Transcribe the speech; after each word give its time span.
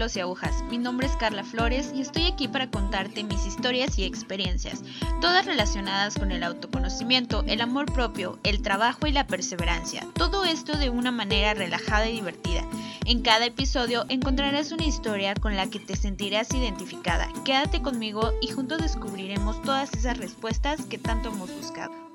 y 0.00 0.20
agujas. 0.20 0.64
Mi 0.70 0.78
nombre 0.78 1.06
es 1.06 1.14
Carla 1.16 1.44
Flores 1.44 1.92
y 1.94 2.00
estoy 2.00 2.24
aquí 2.24 2.48
para 2.48 2.70
contarte 2.70 3.22
mis 3.22 3.44
historias 3.44 3.98
y 3.98 4.04
experiencias, 4.04 4.82
todas 5.20 5.44
relacionadas 5.44 6.18
con 6.18 6.32
el 6.32 6.42
autoconocimiento, 6.42 7.44
el 7.46 7.60
amor 7.60 7.92
propio, 7.92 8.38
el 8.42 8.62
trabajo 8.62 9.06
y 9.06 9.12
la 9.12 9.26
perseverancia. 9.26 10.06
Todo 10.14 10.46
esto 10.46 10.78
de 10.78 10.88
una 10.88 11.12
manera 11.12 11.52
relajada 11.52 12.08
y 12.08 12.14
divertida. 12.14 12.64
En 13.04 13.20
cada 13.20 13.44
episodio 13.44 14.06
encontrarás 14.08 14.72
una 14.72 14.86
historia 14.86 15.34
con 15.34 15.54
la 15.54 15.68
que 15.68 15.80
te 15.80 15.96
sentirás 15.96 16.50
identificada. 16.54 17.28
Quédate 17.44 17.82
conmigo 17.82 18.32
y 18.40 18.48
juntos 18.48 18.80
descubriremos 18.80 19.60
todas 19.60 19.92
esas 19.92 20.16
respuestas 20.16 20.80
que 20.86 20.96
tanto 20.96 21.28
hemos 21.28 21.54
buscado. 21.54 22.09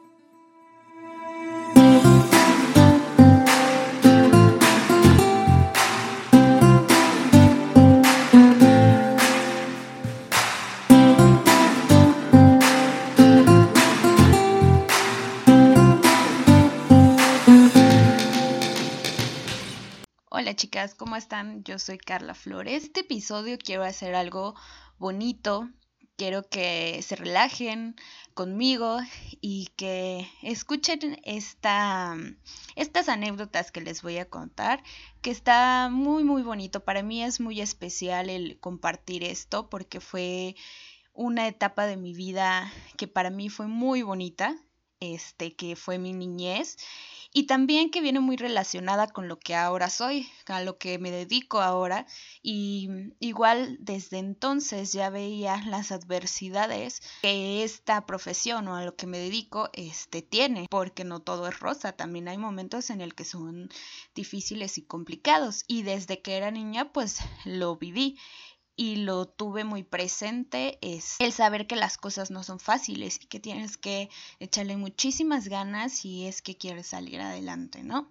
Hola 20.46 20.56
chicas, 20.56 20.94
¿cómo 20.94 21.16
están? 21.16 21.64
Yo 21.64 21.80
soy 21.80 21.98
Carla 21.98 22.36
Flores. 22.36 22.84
Este 22.84 23.00
episodio 23.00 23.58
quiero 23.58 23.84
hacer 23.84 24.14
algo 24.14 24.54
bonito, 25.00 25.72
quiero 26.18 26.48
que 26.48 27.02
se 27.02 27.16
relajen 27.16 27.96
conmigo 28.36 29.00
y 29.42 29.70
que 29.76 30.30
escuchen 30.44 31.20
esta, 31.24 32.16
estas 32.76 33.10
anécdotas 33.10 33.72
que 33.72 33.82
les 33.82 34.04
voy 34.04 34.20
a 34.20 34.30
contar, 34.30 34.84
que 35.24 35.32
está 35.32 35.90
muy 35.92 36.24
muy 36.24 36.44
bonito. 36.44 36.84
Para 36.84 37.02
mí 37.02 37.24
es 37.24 37.40
muy 37.40 37.60
especial 37.60 38.30
el 38.30 38.60
compartir 38.60 39.24
esto 39.24 39.68
porque 39.68 40.00
fue 40.00 40.56
una 41.12 41.48
etapa 41.48 41.88
de 41.88 41.98
mi 41.98 42.14
vida 42.14 42.72
que 42.98 43.08
para 43.08 43.32
mí 43.32 43.50
fue 43.50 43.66
muy 43.66 44.04
bonita, 44.04 44.56
este 45.00 45.56
que 45.56 45.76
fue 45.76 45.98
mi 45.98 46.14
niñez 46.14 46.78
y 47.38 47.48
también 47.48 47.90
que 47.90 48.00
viene 48.00 48.22
muy 48.22 48.38
relacionada 48.38 49.08
con 49.08 49.28
lo 49.28 49.38
que 49.38 49.56
ahora 49.56 49.90
soy, 49.90 50.30
a 50.48 50.62
lo 50.62 50.78
que 50.78 51.00
me 51.00 51.12
dedico 51.12 51.60
ahora 51.60 52.08
y 52.42 52.88
igual 53.20 53.76
desde 53.82 54.20
entonces 54.20 54.94
ya 54.94 55.10
veía 55.10 55.62
las 55.68 55.92
adversidades 55.92 57.02
que 57.22 57.66
esta 57.66 58.06
profesión 58.06 58.70
o 58.70 58.76
a 58.78 58.86
lo 58.86 58.96
que 58.96 59.06
me 59.06 59.18
dedico 59.18 59.70
este 59.74 60.22
tiene, 60.22 60.68
porque 60.70 61.04
no 61.04 61.20
todo 61.20 61.50
es 61.50 61.60
rosa, 61.60 61.92
también 61.92 62.30
hay 62.30 62.38
momentos 62.38 62.90
en 62.90 63.02
el 63.02 63.14
que 63.14 63.26
son 63.26 63.68
difíciles 64.16 64.78
y 64.78 64.84
complicados 64.84 65.66
y 65.68 65.84
desde 65.84 66.22
que 66.22 66.38
era 66.38 66.52
niña 66.52 66.94
pues 66.94 67.20
lo 67.44 67.76
viví 67.76 68.18
y 68.76 68.98
lo 68.98 69.26
tuve 69.26 69.64
muy 69.64 69.84
presente 69.84 70.78
es 70.82 71.16
el 71.20 71.32
saber 71.32 71.68
que 71.68 71.76
las 71.76 71.98
cosas 71.98 72.32
no 72.32 72.44
son 72.44 72.60
fáciles 72.60 73.20
y 73.22 73.28
que 73.28 73.40
tienes 73.40 73.78
que 73.78 74.10
echarle 74.40 74.78
muchísimas 74.78 75.48
ganas 75.48 75.94
si 75.94 76.26
es 76.26 76.42
que 76.42 76.58
quieres 76.58 76.88
salir 76.88 77.22
adelante, 77.22 77.84
¿no? 77.84 78.10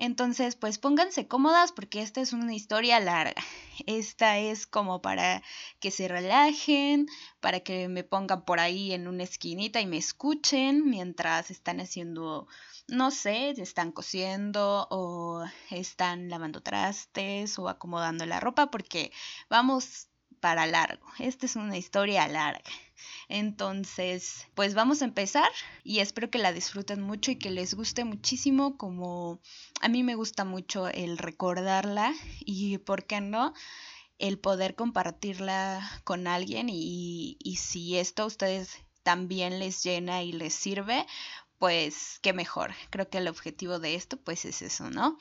Entonces, 0.00 0.54
pues 0.54 0.78
pónganse 0.78 1.26
cómodas 1.26 1.72
porque 1.72 2.02
esta 2.02 2.20
es 2.20 2.32
una 2.32 2.54
historia 2.54 3.00
larga. 3.00 3.34
Esta 3.86 4.38
es 4.38 4.66
como 4.66 5.02
para 5.02 5.42
que 5.80 5.90
se 5.90 6.06
relajen, 6.06 7.08
para 7.40 7.60
que 7.60 7.88
me 7.88 8.04
pongan 8.04 8.44
por 8.44 8.60
ahí 8.60 8.92
en 8.92 9.08
una 9.08 9.24
esquinita 9.24 9.80
y 9.80 9.86
me 9.86 9.98
escuchen 9.98 10.88
mientras 10.88 11.50
están 11.50 11.80
haciendo 11.80 12.46
no 12.88 13.10
sé, 13.10 13.50
están 13.50 13.92
cosiendo 13.92 14.86
o 14.90 15.44
están 15.70 16.28
lavando 16.30 16.62
trastes 16.62 17.58
o 17.58 17.68
acomodando 17.68 18.26
la 18.26 18.40
ropa 18.40 18.70
porque 18.70 19.12
vamos 19.50 20.08
para 20.40 20.66
largo. 20.66 21.06
Esta 21.18 21.46
es 21.46 21.56
una 21.56 21.76
historia 21.76 22.26
larga. 22.28 22.70
Entonces, 23.28 24.46
pues 24.54 24.74
vamos 24.74 25.02
a 25.02 25.04
empezar 25.04 25.48
y 25.84 25.98
espero 25.98 26.30
que 26.30 26.38
la 26.38 26.52
disfruten 26.52 27.02
mucho 27.02 27.30
y 27.30 27.36
que 27.36 27.50
les 27.50 27.74
guste 27.74 28.04
muchísimo 28.04 28.76
como 28.76 29.40
a 29.80 29.88
mí 29.88 30.02
me 30.02 30.14
gusta 30.14 30.44
mucho 30.44 30.88
el 30.88 31.18
recordarla 31.18 32.14
y, 32.40 32.78
¿por 32.78 33.04
qué 33.04 33.20
no? 33.20 33.52
el 34.18 34.38
poder 34.38 34.74
compartirla 34.74 35.88
con 36.02 36.26
alguien 36.26 36.68
y, 36.68 37.36
y 37.40 37.56
si 37.56 37.98
esto 37.98 38.24
a 38.24 38.26
ustedes 38.26 38.76
también 39.04 39.60
les 39.60 39.84
llena 39.84 40.22
y 40.24 40.32
les 40.32 40.54
sirve, 40.54 41.06
pues 41.58 42.18
qué 42.22 42.32
mejor. 42.32 42.74
Creo 42.90 43.08
que 43.08 43.18
el 43.18 43.28
objetivo 43.28 43.78
de 43.78 43.94
esto 43.94 44.16
pues 44.16 44.44
es 44.44 44.62
eso, 44.62 44.90
¿no? 44.90 45.18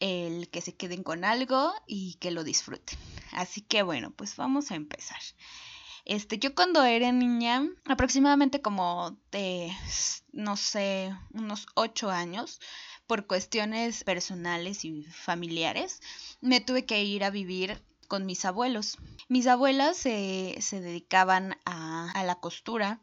El 0.00 0.48
que 0.48 0.60
se 0.60 0.74
queden 0.74 1.02
con 1.02 1.24
algo 1.24 1.72
y 1.86 2.14
que 2.14 2.30
lo 2.30 2.44
disfruten. 2.44 2.98
Así 3.32 3.60
que 3.60 3.82
bueno, 3.82 4.10
pues 4.10 4.36
vamos 4.36 4.70
a 4.70 4.74
empezar. 4.74 5.20
Este, 6.04 6.38
yo 6.38 6.54
cuando 6.54 6.82
era 6.82 7.12
niña, 7.12 7.68
aproximadamente 7.84 8.60
como 8.60 9.16
de, 9.30 9.72
no 10.32 10.56
sé, 10.56 11.16
unos 11.32 11.66
ocho 11.74 12.10
años, 12.10 12.60
por 13.06 13.26
cuestiones 13.26 14.02
personales 14.04 14.84
y 14.84 15.04
familiares, 15.04 16.00
me 16.40 16.60
tuve 16.60 16.86
que 16.86 17.04
ir 17.04 17.22
a 17.24 17.30
vivir 17.30 17.82
con 18.08 18.26
mis 18.26 18.44
abuelos. 18.44 18.98
Mis 19.28 19.46
abuelas 19.46 19.96
se, 19.96 20.58
dedicaban 20.70 21.56
a, 21.64 22.10
a 22.10 22.24
la 22.24 22.36
costura. 22.36 23.00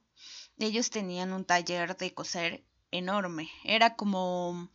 Ellos 0.57 0.89
tenían 0.89 1.31
un 1.31 1.45
taller 1.45 1.95
de 1.95 2.13
coser 2.13 2.65
enorme, 2.91 3.49
era 3.63 3.95
como 3.95 4.69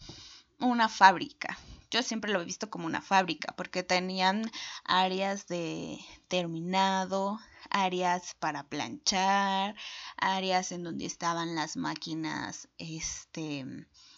una 0.59 0.89
fábrica. 0.89 1.59
Yo 1.91 2.03
siempre 2.03 2.33
lo 2.33 2.41
he 2.41 2.45
visto 2.45 2.71
como 2.71 2.87
una 2.87 3.01
fábrica 3.01 3.55
porque 3.57 3.83
tenían 3.83 4.51
áreas 4.85 5.47
de 5.47 5.99
terminado, 6.29 7.39
áreas 7.71 8.35
para 8.35 8.65
planchar, 8.65 9.77
áreas 10.17 10.73
en 10.73 10.83
donde 10.83 11.07
estaban 11.07 11.55
las 11.55 11.77
máquinas 11.77 12.69
este 12.79 13.65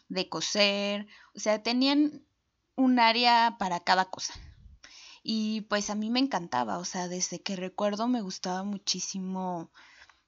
de 0.09 0.29
coser, 0.29 1.07
o 1.35 1.41
sea, 1.41 1.63
tenían 1.63 2.25
un 2.77 2.99
área 2.99 3.57
para 3.59 3.81
cada 3.81 4.07
cosa. 4.07 4.35
Y 5.23 5.63
pues 5.63 5.91
a 5.91 5.97
mí 5.97 6.09
me 6.09 6.21
encantaba, 6.21 6.79
o 6.79 6.85
sea, 6.85 7.09
desde 7.09 7.43
que 7.43 7.57
recuerdo 7.57 8.07
me 8.07 8.21
gustaba 8.21 8.63
muchísimo 8.63 9.71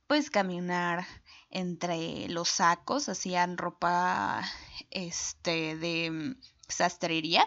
pues 0.09 0.31
caminar 0.31 1.07
entre 1.51 2.29
los 2.29 2.49
sacos, 2.49 3.09
hacían 3.09 3.59
ropa 3.59 4.43
este 4.91 5.77
de 5.77 6.11
mm, 6.11 6.41
sastrería, 6.67 7.47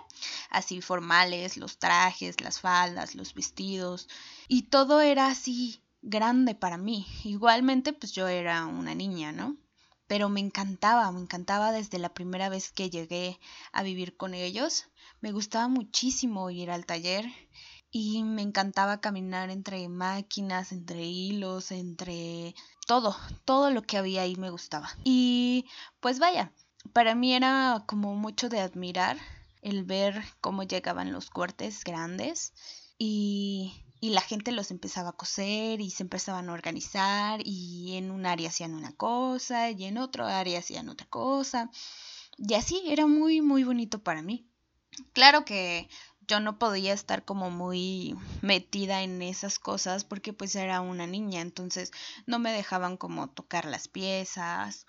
así 0.50 0.80
formales, 0.80 1.58
los 1.58 1.80
trajes, 1.80 2.40
las 2.40 2.60
faldas, 2.60 3.16
los 3.16 3.34
vestidos, 3.34 4.08
y 4.48 4.64
todo 4.64 5.02
era 5.02 5.28
así 5.28 5.84
grande 6.04 6.56
para 6.56 6.78
mí. 6.78 7.08
Igualmente, 7.24 7.94
pues 7.94 8.12
yo 8.14 8.28
era 8.28 8.66
una 8.66 8.96
niña, 8.96 9.32
¿no? 9.32 9.58
Pero 10.08 10.30
me 10.30 10.40
encantaba, 10.40 11.12
me 11.12 11.22
encantaba 11.22 11.72
desde 11.72 11.98
la 11.98 12.14
primera 12.14 12.50
vez 12.50 12.72
que 12.72 12.90
llegué 12.90 13.40
a 13.72 13.82
vivir 13.82 14.18
con 14.18 14.34
ellos. 14.34 14.88
Me 15.20 15.32
gustaba 15.32 15.68
muchísimo 15.68 16.50
ir 16.52 16.70
al 16.70 16.86
taller 16.86 17.26
y 17.92 18.24
me 18.24 18.42
encantaba 18.42 19.02
caminar 19.02 19.50
entre 19.50 19.88
máquinas, 19.90 20.72
entre 20.72 21.04
hilos, 21.04 21.72
entre 21.72 22.56
todo, 22.88 23.16
todo 23.46 23.70
lo 23.70 23.82
que 23.82 23.98
había 23.98 24.22
ahí 24.22 24.38
me 24.38 24.50
gustaba. 24.50 24.90
Y 25.04 25.66
pues 26.00 26.20
vaya, 26.20 26.54
para 26.94 27.16
mí 27.16 27.34
era 27.34 27.84
como 27.86 28.16
mucho 28.16 28.48
de 28.48 28.62
admirar 28.62 29.18
el 29.62 29.84
ver 29.84 30.24
cómo 30.40 30.64
llegaban 30.64 31.12
los 31.12 31.30
cortes 31.30 31.84
grandes 31.84 32.54
y, 32.98 33.84
y 34.00 34.12
la 34.12 34.22
gente 34.22 34.54
los 34.54 34.72
empezaba 34.72 35.10
a 35.10 35.18
coser 35.18 35.82
y 35.82 35.92
se 35.92 36.04
empezaban 36.04 36.50
a 36.50 36.54
organizar 36.54 37.42
y 37.44 37.98
en 37.98 38.10
un 38.10 38.26
área 38.26 38.50
hacían 38.50 38.74
una 38.74 38.94
cosa 38.94 39.70
y 39.70 39.84
en 39.84 39.98
otro 39.98 40.26
área 40.26 40.60
hacían 40.60 40.88
otra 40.88 41.08
cosa. 41.08 41.70
Y 42.38 42.54
así 42.54 42.82
era 42.88 43.06
muy, 43.06 43.42
muy 43.42 43.64
bonito 43.66 44.02
para 44.02 44.22
mí. 44.22 44.48
Claro 45.14 45.46
que 45.46 45.90
yo 46.28 46.40
no 46.40 46.58
podía 46.60 46.94
estar 46.94 47.26
como 47.26 47.50
muy 47.50 48.16
metida 48.42 49.02
en 49.04 49.22
esas 49.22 49.60
cosas 49.60 50.04
porque 50.04 50.34
pues 50.34 50.56
era 50.56 50.82
una 50.82 51.08
niña, 51.08 51.42
entonces 51.42 51.92
no 52.26 52.40
me 52.40 52.52
dejaban 52.52 52.98
como 52.98 53.30
tocar 53.30 53.66
las 53.66 53.88
piezas 53.88 54.86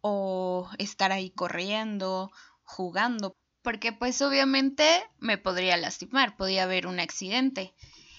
o 0.00 0.68
estar 0.78 1.12
ahí 1.12 1.30
corriendo, 1.30 2.30
jugando, 2.64 3.36
porque 3.62 3.92
pues 3.92 4.22
obviamente 4.22 4.86
me 5.18 5.38
podría 5.38 5.76
lastimar, 5.76 6.36
podía 6.36 6.62
haber 6.62 6.86
un 6.86 7.00
accidente. 7.00 7.74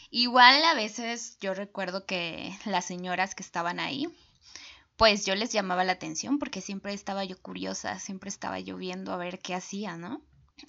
Igual 0.10 0.64
a 0.66 0.74
veces 0.74 1.38
yo 1.40 1.54
recuerdo 1.54 2.06
que 2.06 2.58
las 2.66 2.86
señoras 2.86 3.36
que 3.36 3.44
estaban 3.44 3.80
ahí, 3.80 4.08
pues 4.98 5.26
yo 5.26 5.36
les 5.36 5.52
llamaba 5.52 5.84
la 5.84 5.94
atención 5.94 6.40
porque 6.40 6.62
siempre 6.62 6.94
estaba 6.94 7.24
yo 7.24 7.42
curiosa, 7.42 8.00
siempre 8.00 8.30
estaba 8.30 8.60
yo 8.60 8.78
viendo 8.78 9.14
a 9.14 9.18
ver 9.18 9.40
qué 9.40 9.54
hacía, 9.54 9.96
¿no? 9.96 10.22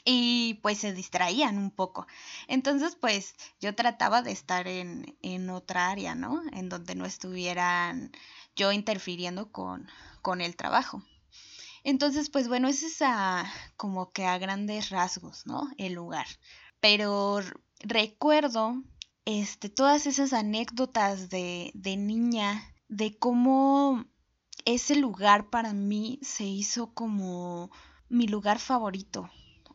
Y 0.05 0.55
pues 0.62 0.79
se 0.79 0.93
distraían 0.93 1.58
un 1.58 1.70
poco. 1.70 2.06
Entonces 2.46 2.96
pues 2.96 3.35
yo 3.61 3.75
trataba 3.75 4.23
de 4.23 4.32
estar 4.32 4.69
en, 4.69 5.17
en 5.23 5.50
otra 5.50 5.90
área, 5.90 6.14
¿no? 6.14 6.43
En 6.52 6.69
donde 6.69 6.94
no 6.94 7.06
estuvieran 7.06 8.12
yo 8.56 8.73
interfiriendo 8.73 9.50
con, 9.52 9.88
con 10.23 10.40
el 10.40 10.56
trabajo. 10.56 11.02
Entonces 11.85 12.31
pues 12.31 12.49
bueno, 12.49 12.69
ese 12.69 12.87
es 12.87 12.99
como 13.76 14.12
que 14.12 14.26
a 14.26 14.38
grandes 14.38 14.90
rasgos, 14.90 15.46
¿no? 15.46 15.69
El 15.79 15.94
lugar. 15.94 16.26
Pero 16.81 17.40
recuerdo 17.81 18.82
este, 19.25 19.69
todas 19.69 20.06
esas 20.06 20.32
anécdotas 20.32 21.29
de, 21.29 21.70
de 21.75 21.96
niña, 21.96 22.75
de 22.88 23.19
cómo 23.19 24.06
ese 24.64 24.96
lugar 24.96 25.50
para 25.50 25.73
mí 25.73 26.19
se 26.23 26.44
hizo 26.44 26.94
como 26.94 27.70
mi 28.08 28.26
lugar 28.26 28.58
favorito. 28.58 29.31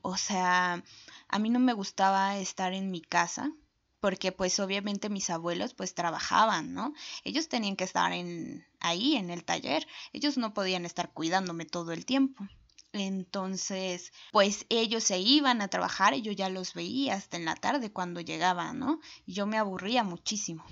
O 0.06 0.18
sea, 0.18 0.84
a 1.30 1.40
mí 1.40 1.50
no 1.50 1.60
me 1.60 1.72
gustaba 1.72 2.38
estar 2.38 2.74
en 2.74 2.92
mi 2.92 3.02
casa 3.02 3.54
porque 4.02 4.34
pues 4.34 4.60
obviamente 4.60 5.10
mis 5.10 5.30
abuelos 5.30 5.74
pues 5.74 5.96
trabajaban, 5.96 6.74
¿no? 6.74 6.94
Ellos 7.24 7.48
tenían 7.48 7.78
que 7.78 7.86
estar 7.86 8.12
en 8.12 8.66
ahí 8.82 9.16
en 9.16 9.30
el 9.30 9.46
taller, 9.46 9.88
ellos 10.12 10.38
no 10.38 10.54
podían 10.54 10.86
estar 10.86 11.14
cuidándome 11.14 11.66
todo 11.66 11.94
el 11.94 12.06
tiempo. 12.06 12.46
Entonces, 12.92 14.12
pues 14.34 14.66
ellos 14.68 15.06
se 15.06 15.20
iban 15.20 15.62
a 15.62 15.70
trabajar 15.70 16.14
y 16.14 16.22
yo 16.22 16.34
ya 16.34 16.50
los 16.50 16.74
veía 16.74 17.14
hasta 17.16 17.38
en 17.38 17.46
la 17.46 17.56
tarde 17.56 17.94
cuando 17.94 18.20
llegaban, 18.20 18.80
¿no? 18.80 19.00
Y 19.26 19.36
yo 19.36 19.46
me 19.46 19.58
aburría 19.58 20.04
muchísimo. 20.04 20.66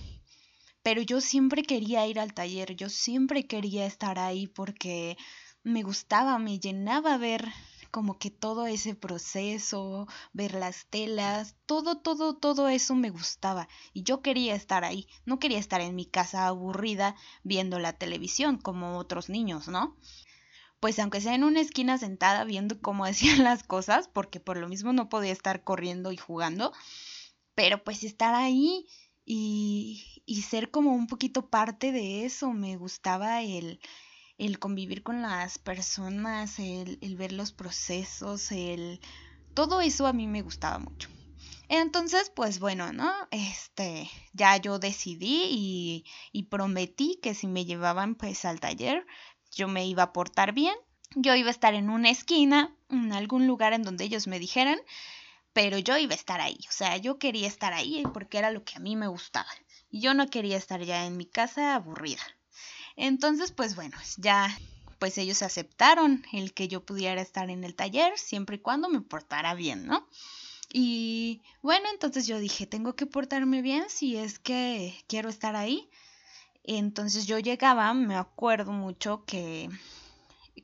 Pero 0.83 1.01
yo 1.01 1.21
siempre 1.21 1.63
quería 1.63 2.05
ir 2.05 2.19
al 2.19 2.33
taller, 2.33 2.75
yo 2.75 2.89
siempre 2.89 3.47
quería 3.47 3.85
estar 3.85 4.19
ahí 4.19 4.47
porque 4.47 5.15
me 5.63 5.83
gustaba, 5.83 6.37
me 6.37 6.59
llenaba 6.59 7.17
ver 7.17 7.47
como 7.91 8.17
que 8.17 8.31
todo 8.31 8.65
ese 8.65 8.95
proceso, 8.95 10.07
ver 10.33 10.53
las 10.53 10.85
telas, 10.87 11.55
todo, 11.65 11.99
todo, 11.99 12.35
todo 12.37 12.69
eso 12.69 12.95
me 12.95 13.09
gustaba 13.09 13.67
y 13.93 14.03
yo 14.03 14.21
quería 14.21 14.55
estar 14.55 14.83
ahí, 14.83 15.07
no 15.25 15.39
quería 15.39 15.59
estar 15.59 15.81
en 15.81 15.95
mi 15.95 16.05
casa 16.05 16.47
aburrida 16.47 17.15
viendo 17.43 17.77
la 17.79 17.93
televisión 17.93 18.57
como 18.57 18.97
otros 18.97 19.29
niños, 19.29 19.67
¿no? 19.67 19.97
Pues 20.79 20.97
aunque 20.97 21.21
sea 21.21 21.35
en 21.35 21.43
una 21.43 21.61
esquina 21.61 21.97
sentada 21.97 22.43
viendo 22.43 22.81
cómo 22.81 23.05
hacían 23.05 23.43
las 23.43 23.63
cosas, 23.63 24.07
porque 24.07 24.39
por 24.39 24.57
lo 24.57 24.67
mismo 24.67 24.93
no 24.93 25.09
podía 25.09 25.31
estar 25.31 25.63
corriendo 25.63 26.11
y 26.11 26.17
jugando, 26.17 26.73
pero 27.53 27.83
pues 27.83 28.03
estar 28.03 28.33
ahí 28.33 28.87
y, 29.25 30.23
y 30.25 30.41
ser 30.41 30.71
como 30.71 30.95
un 30.95 31.07
poquito 31.07 31.49
parte 31.49 31.91
de 31.91 32.25
eso, 32.25 32.51
me 32.53 32.77
gustaba 32.77 33.41
el, 33.41 33.79
el 34.41 34.57
convivir 34.57 35.03
con 35.03 35.21
las 35.21 35.59
personas, 35.59 36.57
el, 36.57 36.97
el, 37.01 37.15
ver 37.15 37.31
los 37.31 37.51
procesos, 37.51 38.51
el... 38.51 38.99
Todo 39.53 39.81
eso 39.81 40.07
a 40.07 40.13
mí 40.13 40.25
me 40.25 40.41
gustaba 40.41 40.79
mucho. 40.79 41.09
Entonces, 41.69 42.31
pues 42.35 42.59
bueno, 42.59 42.91
¿no? 42.91 43.11
Este, 43.29 44.09
ya 44.33 44.57
yo 44.57 44.79
decidí 44.79 45.45
y, 45.51 46.05
y 46.31 46.43
prometí 46.43 47.19
que 47.21 47.35
si 47.35 47.45
me 47.45 47.65
llevaban 47.65 48.15
pues 48.15 48.43
al 48.43 48.59
taller, 48.59 49.05
yo 49.51 49.67
me 49.67 49.85
iba 49.85 50.03
a 50.03 50.13
portar 50.13 50.53
bien. 50.53 50.75
Yo 51.15 51.35
iba 51.35 51.49
a 51.49 51.51
estar 51.51 51.75
en 51.75 51.89
una 51.89 52.09
esquina, 52.09 52.75
en 52.89 53.13
algún 53.13 53.45
lugar 53.45 53.73
en 53.73 53.83
donde 53.83 54.05
ellos 54.05 54.25
me 54.25 54.39
dijeran, 54.39 54.79
pero 55.53 55.77
yo 55.77 55.97
iba 55.97 56.13
a 56.13 56.17
estar 56.17 56.41
ahí. 56.41 56.57
O 56.67 56.71
sea, 56.71 56.97
yo 56.97 57.19
quería 57.19 57.47
estar 57.47 57.73
ahí 57.73 58.03
porque 58.11 58.39
era 58.39 58.49
lo 58.49 58.63
que 58.63 58.77
a 58.77 58.79
mí 58.79 58.95
me 58.95 59.07
gustaba. 59.07 59.49
Y 59.91 60.01
yo 60.01 60.15
no 60.15 60.27
quería 60.27 60.57
estar 60.57 60.81
ya 60.81 61.05
en 61.05 61.15
mi 61.15 61.25
casa 61.25 61.75
aburrida. 61.75 62.23
Entonces, 62.95 63.51
pues 63.51 63.75
bueno, 63.75 63.97
ya 64.17 64.55
pues 65.01 65.17
ellos 65.17 65.41
aceptaron 65.41 66.23
el 66.31 66.53
que 66.53 66.67
yo 66.67 66.85
pudiera 66.85 67.21
estar 67.21 67.49
en 67.49 67.63
el 67.63 67.73
taller 67.73 68.19
siempre 68.19 68.57
y 68.57 68.59
cuando 68.59 68.87
me 68.87 69.01
portara 69.01 69.55
bien, 69.55 69.87
¿no? 69.87 70.07
Y 70.71 71.41
bueno, 71.63 71.87
entonces 71.91 72.27
yo 72.27 72.37
dije, 72.37 72.67
tengo 72.67 72.95
que 72.95 73.07
portarme 73.07 73.63
bien 73.63 73.85
si 73.89 74.15
es 74.15 74.37
que 74.37 74.95
quiero 75.07 75.27
estar 75.29 75.55
ahí. 75.55 75.89
Entonces 76.63 77.25
yo 77.25 77.39
llegaba, 77.39 77.93
me 77.95 78.15
acuerdo 78.15 78.73
mucho 78.73 79.25
que, 79.25 79.69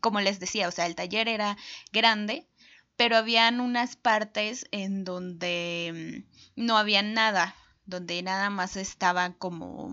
como 0.01 0.21
les 0.21 0.39
decía, 0.39 0.67
o 0.67 0.71
sea, 0.71 0.85
el 0.85 0.95
taller 0.95 1.27
era 1.27 1.57
grande, 1.91 2.47
pero 2.95 3.17
habían 3.17 3.59
unas 3.59 3.95
partes 3.95 4.67
en 4.71 5.03
donde 5.03 6.23
mm, 6.55 6.63
no 6.63 6.77
había 6.77 7.01
nada, 7.01 7.55
donde 7.87 8.21
nada 8.21 8.51
más 8.51 8.77
estaba 8.77 9.33
como... 9.33 9.91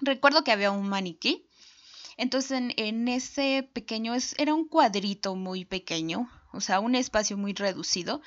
Recuerdo 0.00 0.42
que 0.42 0.50
había 0.50 0.72
un 0.72 0.88
maniquí 0.88 1.46
entonces 2.16 2.62
en, 2.76 3.08
ese 3.08 3.68
pequeño, 3.72 4.14
es, 4.14 4.34
era 4.38 4.54
un 4.54 4.68
cuadrito 4.68 5.36
muy 5.36 5.64
pequeño, 5.64 6.30
o 6.52 6.60
sea, 6.60 6.80
un 6.80 6.94
espacio 6.94 7.36
muy 7.36 7.52
reducido, 7.52 8.20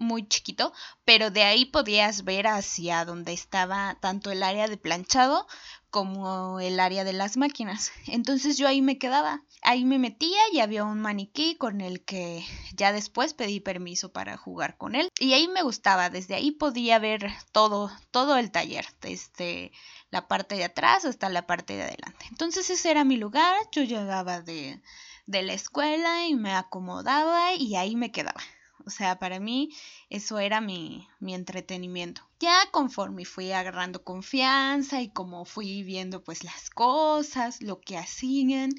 muy 0.00 0.26
chiquito, 0.26 0.72
pero 1.04 1.30
de 1.30 1.44
ahí 1.44 1.66
podías 1.66 2.24
ver 2.24 2.46
hacia 2.46 3.04
donde 3.04 3.32
estaba 3.32 3.96
tanto 4.00 4.30
el 4.30 4.42
área 4.42 4.66
de 4.66 4.78
planchado 4.78 5.46
como 5.90 6.60
el 6.60 6.80
área 6.80 7.04
de 7.04 7.12
las 7.12 7.36
máquinas. 7.36 7.92
Entonces 8.06 8.56
yo 8.56 8.66
ahí 8.66 8.80
me 8.80 8.98
quedaba, 8.98 9.42
ahí 9.62 9.84
me 9.84 9.98
metía 9.98 10.38
y 10.52 10.60
había 10.60 10.84
un 10.84 11.00
maniquí 11.00 11.56
con 11.56 11.80
el 11.80 12.02
que 12.04 12.44
ya 12.74 12.92
después 12.92 13.34
pedí 13.34 13.60
permiso 13.60 14.10
para 14.10 14.36
jugar 14.36 14.76
con 14.78 14.94
él. 14.94 15.08
Y 15.18 15.34
ahí 15.34 15.48
me 15.48 15.62
gustaba, 15.62 16.08
desde 16.10 16.34
ahí 16.34 16.50
podía 16.50 16.98
ver 16.98 17.30
todo, 17.52 17.90
todo 18.10 18.36
el 18.38 18.50
taller, 18.50 18.86
desde 19.00 19.72
la 20.10 20.28
parte 20.28 20.54
de 20.54 20.64
atrás 20.64 21.04
hasta 21.04 21.28
la 21.28 21.46
parte 21.46 21.76
de 21.76 21.82
adelante. 21.82 22.26
Entonces 22.30 22.70
ese 22.70 22.90
era 22.90 23.04
mi 23.04 23.16
lugar, 23.16 23.54
yo 23.72 23.82
llegaba 23.82 24.40
de, 24.40 24.80
de 25.26 25.42
la 25.42 25.52
escuela 25.52 26.26
y 26.26 26.34
me 26.34 26.54
acomodaba 26.54 27.54
y 27.54 27.76
ahí 27.76 27.96
me 27.96 28.12
quedaba. 28.12 28.40
O 28.86 28.90
sea, 28.90 29.18
para 29.18 29.40
mí 29.40 29.70
eso 30.08 30.38
era 30.38 30.60
mi, 30.60 31.06
mi 31.18 31.34
entretenimiento. 31.34 32.22
Ya 32.38 32.56
conforme 32.70 33.24
fui 33.24 33.52
agarrando 33.52 34.04
confianza 34.04 35.00
y 35.02 35.10
como 35.10 35.44
fui 35.44 35.82
viendo 35.82 36.22
pues 36.22 36.44
las 36.44 36.70
cosas, 36.70 37.62
lo 37.62 37.80
que 37.80 37.98
hacían, 37.98 38.70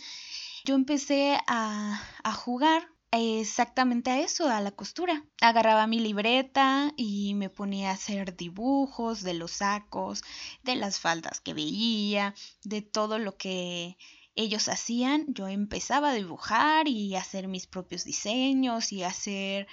yo 0.66 0.76
empecé 0.76 1.40
a, 1.48 2.02
a 2.24 2.34
jugar 2.34 2.88
exactamente 3.12 4.10
a 4.10 4.20
eso, 4.20 4.48
a 4.50 4.62
la 4.62 4.72
costura. 4.72 5.26
Agarraba 5.42 5.86
mi 5.88 6.00
libreta 6.00 6.94
y 6.96 7.34
me 7.36 7.50
ponía 7.50 7.90
a 7.90 7.94
hacer 7.94 8.36
dibujos 8.36 9.22
de 9.22 9.34
los 9.34 9.52
sacos, 9.52 10.24
de 10.64 10.76
las 10.76 11.00
faldas 11.00 11.42
que 11.42 11.54
veía, 11.54 12.34
de 12.64 12.82
todo 12.82 13.20
lo 13.20 13.36
que 13.38 13.98
ellos 14.36 14.70
hacían, 14.70 15.26
yo 15.28 15.48
empezaba 15.48 16.12
a 16.12 16.14
dibujar 16.14 16.88
y 16.88 17.16
hacer 17.16 17.48
mis 17.48 17.68
propios 17.68 18.04
diseños 18.04 18.92
y 18.92 19.04
hacer 19.04 19.68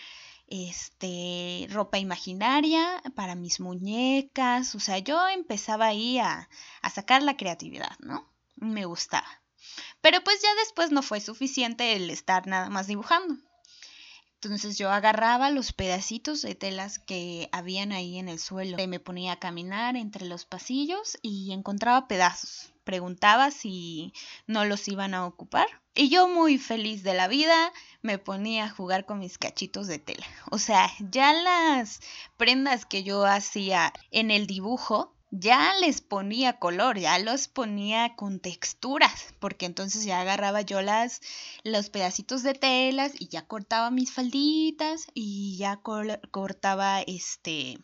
este 0.49 1.67
ropa 1.71 1.99
imaginaria 1.99 3.03
para 3.15 3.35
mis 3.35 3.61
muñecas, 3.61 4.75
o 4.75 4.81
sea, 4.81 4.99
yo 4.99 5.29
empezaba 5.29 5.87
ahí 5.87 6.19
a, 6.19 6.49
a 6.83 6.91
sacar 6.91 7.23
la 7.23 7.37
creatividad, 7.37 7.99
¿no? 8.01 8.33
Me 8.57 8.87
gustaba. 8.87 9.29
Pero 10.01 10.23
pues 10.25 10.41
ya 10.43 10.55
después 10.57 10.91
no 10.91 11.03
fue 11.03 11.21
suficiente 11.21 11.95
el 11.95 12.11
estar 12.11 12.47
nada 12.47 12.71
más 12.71 12.87
dibujando. 12.87 13.37
Entonces 14.41 14.79
yo 14.79 14.93
agarraba 14.93 15.51
los 15.51 15.73
pedacitos 15.73 16.43
de 16.43 16.55
telas 16.55 17.01
que 17.01 17.49
habían 17.51 17.91
ahí 17.91 18.19
en 18.19 18.29
el 18.29 18.39
suelo, 18.39 18.77
me 18.87 19.01
ponía 19.01 19.33
a 19.33 19.41
caminar 19.41 19.97
entre 19.97 20.27
los 20.27 20.45
pasillos 20.45 21.19
y 21.23 21.51
encontraba 21.51 22.07
pedazos. 22.07 22.73
Preguntaba 22.85 23.51
si 23.51 24.13
no 24.47 24.65
los 24.65 24.87
iban 24.87 25.15
a 25.15 25.27
ocupar. 25.27 25.67
Y 25.93 26.09
yo 26.09 26.29
muy 26.29 26.57
feliz 26.57 27.03
de 27.03 27.15
la 27.15 27.27
vida 27.27 27.73
me 28.01 28.19
ponía 28.19 28.67
a 28.67 28.71
jugar 28.71 29.07
con 29.07 29.19
mis 29.19 29.39
cachitos 29.39 29.89
de 29.89 29.99
tela. 29.99 30.25
O 30.53 30.59
sea, 30.59 30.89
ya 31.01 31.33
las 31.33 31.99
prendas 32.37 32.87
que 32.87 33.03
yo 33.03 33.27
hacía 33.27 33.93
en 34.13 34.31
el 34.31 34.47
dibujo 34.47 35.18
ya 35.31 35.75
les 35.81 36.01
ponía 36.01 36.59
color, 36.59 36.99
ya 36.99 37.19
los 37.19 37.49
ponía 37.49 38.17
con 38.17 38.41
texturas, 38.41 39.35
porque 39.39 39.67
entonces 39.67 40.05
ya 40.05 40.21
agarraba 40.21 40.63
yo 40.63 40.81
las 40.83 41.21
los 41.65 41.91
pedacitos 41.91 42.43
de 42.43 42.55
telas 42.55 43.13
y 43.19 43.29
ya 43.29 43.47
cortaba 43.47 43.91
mis 43.91 44.13
falditas 44.13 45.07
y 45.15 45.57
ya 45.59 45.81
cortaba 46.31 47.01
este 47.03 47.79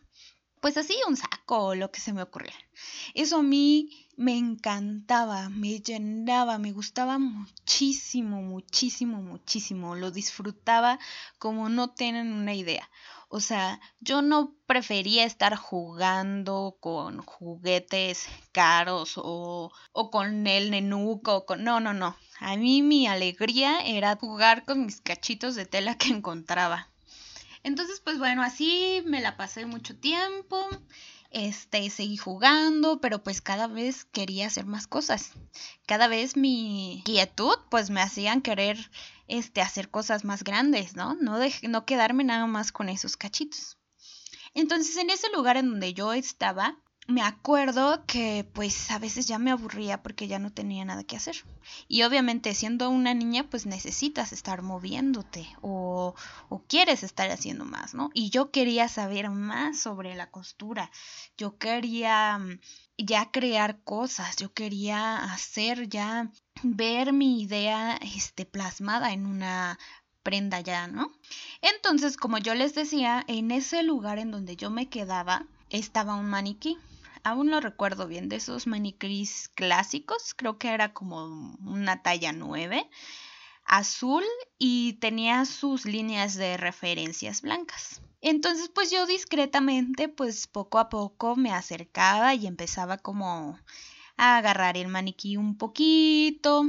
pues 0.61 0.77
así 0.77 0.95
un 1.07 1.15
saco 1.15 1.59
o 1.59 1.75
lo 1.75 1.91
que 1.91 1.99
se 1.99 2.11
me 2.11 2.23
ocurriera. 2.23 2.57
Eso 3.13 3.37
a 3.37 3.43
mí 3.43 4.04
me 4.17 4.37
encantaba, 4.37 5.49
me 5.49 5.79
llenaba, 5.79 6.57
me 6.57 6.71
gustaba 6.71 7.19
muchísimo, 7.19 8.41
muchísimo, 8.41 9.21
muchísimo. 9.21 9.95
Lo 9.95 10.11
disfrutaba 10.11 10.99
como 11.37 11.69
no 11.69 11.89
tienen 11.93 12.31
una 12.33 12.53
idea. 12.53 12.89
O 13.27 13.39
sea, 13.39 13.81
yo 13.99 14.21
no 14.21 14.55
prefería 14.67 15.25
estar 15.25 15.55
jugando 15.55 16.77
con 16.79 17.21
juguetes 17.21 18.27
caros 18.51 19.13
o, 19.17 19.71
o 19.91 20.11
con 20.11 20.47
el 20.47 20.71
nenuco. 20.71 21.45
No, 21.57 21.79
no, 21.79 21.93
no. 21.93 22.15
A 22.39 22.55
mí 22.55 22.81
mi 22.81 23.07
alegría 23.07 23.79
era 23.85 24.15
jugar 24.15 24.63
con 24.65 24.85
mis 24.85 25.01
cachitos 25.01 25.55
de 25.55 25.65
tela 25.65 25.97
que 25.97 26.09
encontraba. 26.09 26.89
Entonces, 27.63 27.99
pues 27.99 28.19
bueno, 28.19 28.43
así 28.43 29.01
me 29.05 29.21
la 29.21 29.37
pasé 29.37 29.65
mucho 29.65 29.97
tiempo. 29.97 30.69
Este, 31.31 31.89
seguí 31.89 32.17
jugando, 32.17 33.01
pero 33.01 33.23
pues 33.23 33.41
cada 33.41 33.67
vez 33.67 34.05
quería 34.05 34.47
hacer 34.47 34.65
más 34.65 34.87
cosas. 34.87 35.31
Cada 35.85 36.07
vez 36.07 36.37
mi 36.37 37.01
quietud, 37.05 37.55
pues 37.69 37.89
me 37.89 38.01
hacían 38.01 38.41
querer 38.41 38.89
este, 39.27 39.61
hacer 39.61 39.89
cosas 39.89 40.23
más 40.23 40.43
grandes, 40.43 40.95
¿no? 40.95 41.15
No, 41.15 41.37
no 41.63 41.85
quedarme 41.85 42.23
nada 42.23 42.45
más 42.47 42.71
con 42.71 42.89
esos 42.89 43.17
cachitos. 43.17 43.77
Entonces, 44.53 44.95
en 44.97 45.09
ese 45.09 45.29
lugar 45.31 45.57
en 45.57 45.69
donde 45.69 45.93
yo 45.93 46.13
estaba, 46.13 46.77
me 47.07 47.21
acuerdo 47.21 48.03
que 48.07 48.49
pues 48.53 48.89
a 48.89 48.97
veces 48.97 49.27
ya 49.27 49.37
me 49.37 49.51
aburría 49.51 50.01
porque 50.01 50.27
ya 50.27 50.39
no 50.39 50.51
tenía 50.51 50.83
nada 50.85 51.03
que 51.03 51.15
hacer. 51.15 51.35
Y 51.87 52.01
obviamente 52.01 52.55
siendo 52.55 52.89
una 52.89 53.13
niña 53.13 53.47
pues 53.49 53.67
necesitas 53.67 54.33
estar 54.33 54.63
moviéndote 54.63 55.47
o, 55.61 56.15
o, 56.49 56.63
quieres 56.67 57.03
estar 57.03 57.29
haciendo 57.29 57.63
más, 57.63 57.93
¿no? 57.93 58.09
Y 58.13 58.31
yo 58.31 58.49
quería 58.49 58.87
saber 58.89 59.29
más 59.29 59.79
sobre 59.79 60.15
la 60.15 60.31
costura. 60.31 60.89
Yo 61.37 61.57
quería 61.59 62.39
mm, 62.39 62.59
ya 62.97 63.29
crear 63.31 63.83
cosas, 63.83 64.35
yo 64.37 64.51
quería 64.53 65.17
hacer 65.25 65.87
ya 65.87 66.31
ver 66.63 67.13
mi 67.13 67.41
idea 67.41 67.97
este 67.97 68.45
plasmada 68.45 69.13
en 69.13 69.27
una 69.27 69.77
prenda 70.23 70.59
ya, 70.61 70.87
¿no? 70.87 71.11
Entonces, 71.61 72.17
como 72.17 72.39
yo 72.39 72.55
les 72.55 72.73
decía, 72.73 73.23
en 73.27 73.51
ese 73.51 73.83
lugar 73.83 74.17
en 74.17 74.31
donde 74.31 74.55
yo 74.55 74.71
me 74.71 74.89
quedaba 74.89 75.45
estaba 75.69 76.15
un 76.15 76.25
maniquí 76.25 76.77
aún 77.25 77.49
lo 77.49 77.59
recuerdo 77.59 78.07
bien, 78.07 78.29
de 78.29 78.37
esos 78.37 78.67
maniquís 78.67 79.49
clásicos, 79.49 80.33
creo 80.35 80.57
que 80.57 80.69
era 80.69 80.93
como 80.93 81.57
una 81.65 82.03
talla 82.03 82.31
9, 82.31 82.87
azul 83.65 84.23
y 84.59 84.93
tenía 84.93 85.45
sus 85.45 85.85
líneas 85.85 86.35
de 86.35 86.55
referencias 86.55 87.41
blancas. 87.41 88.01
Entonces, 88.21 88.69
pues 88.73 88.91
yo 88.91 89.07
discretamente, 89.07 90.07
pues 90.07 90.47
poco 90.47 90.77
a 90.77 90.87
poco 90.89 91.35
me 91.35 91.51
acercaba 91.51 92.35
y 92.35 92.45
empezaba 92.45 92.97
como 92.99 93.59
a 94.17 94.37
agarrar 94.37 94.77
el 94.77 94.87
maniquí 94.87 95.35
un 95.35 95.57
poquito, 95.57 96.63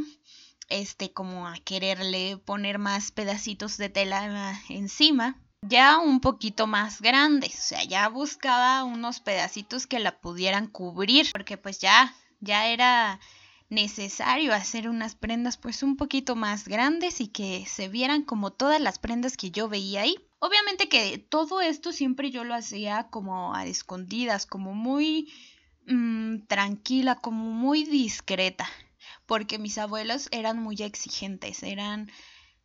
este, 0.71 1.13
como 1.13 1.47
a 1.47 1.57
quererle 1.59 2.39
poner 2.39 2.79
más 2.79 3.13
pedacitos 3.13 3.77
de 3.77 3.91
tela 3.91 4.59
encima 4.71 5.39
ya 5.69 5.99
un 5.99 6.21
poquito 6.21 6.67
más 6.67 7.01
grandes, 7.01 7.59
o 7.59 7.63
sea, 7.63 7.85
ya 7.85 8.09
buscaba 8.09 8.85
unos 8.85 9.21
pedacitos 9.21 9.87
que 9.87 9.99
la 9.99 10.21
pudieran 10.21 10.67
cubrir, 10.67 11.29
porque 11.33 11.57
pues 11.57 11.79
ya, 11.79 12.15
ya 12.41 12.67
era 12.69 13.21
necesario 13.69 14.53
hacer 14.55 14.89
unas 14.89 15.17
prendas 15.17 15.57
pues 15.57 15.83
un 15.83 15.97
poquito 15.97 16.37
más 16.37 16.69
grandes 16.69 17.21
y 17.21 17.29
que 17.29 17.67
se 17.67 17.89
vieran 17.89 18.23
como 18.23 18.53
todas 18.53 18.81
las 18.81 18.99
prendas 18.99 19.37
que 19.37 19.51
yo 19.51 19.69
veía 19.69 20.03
ahí. 20.03 20.17
Obviamente 20.39 20.89
que 20.89 21.19
todo 21.19 21.61
esto 21.61 21.93
siempre 21.93 22.31
yo 22.31 22.45
lo 22.45 22.55
hacía 22.55 23.09
como 23.11 23.55
a 23.55 23.67
escondidas, 23.67 24.47
como 24.47 24.75
muy 24.75 25.33
mm, 25.87 26.47
tranquila, 26.47 27.17
como 27.17 27.51
muy 27.51 27.85
discreta, 27.85 28.69
porque 29.27 29.59
mis 29.59 29.79
abuelos 29.79 30.29
eran 30.31 30.63
muy 30.63 30.77
exigentes, 30.77 31.63
eran 31.63 32.11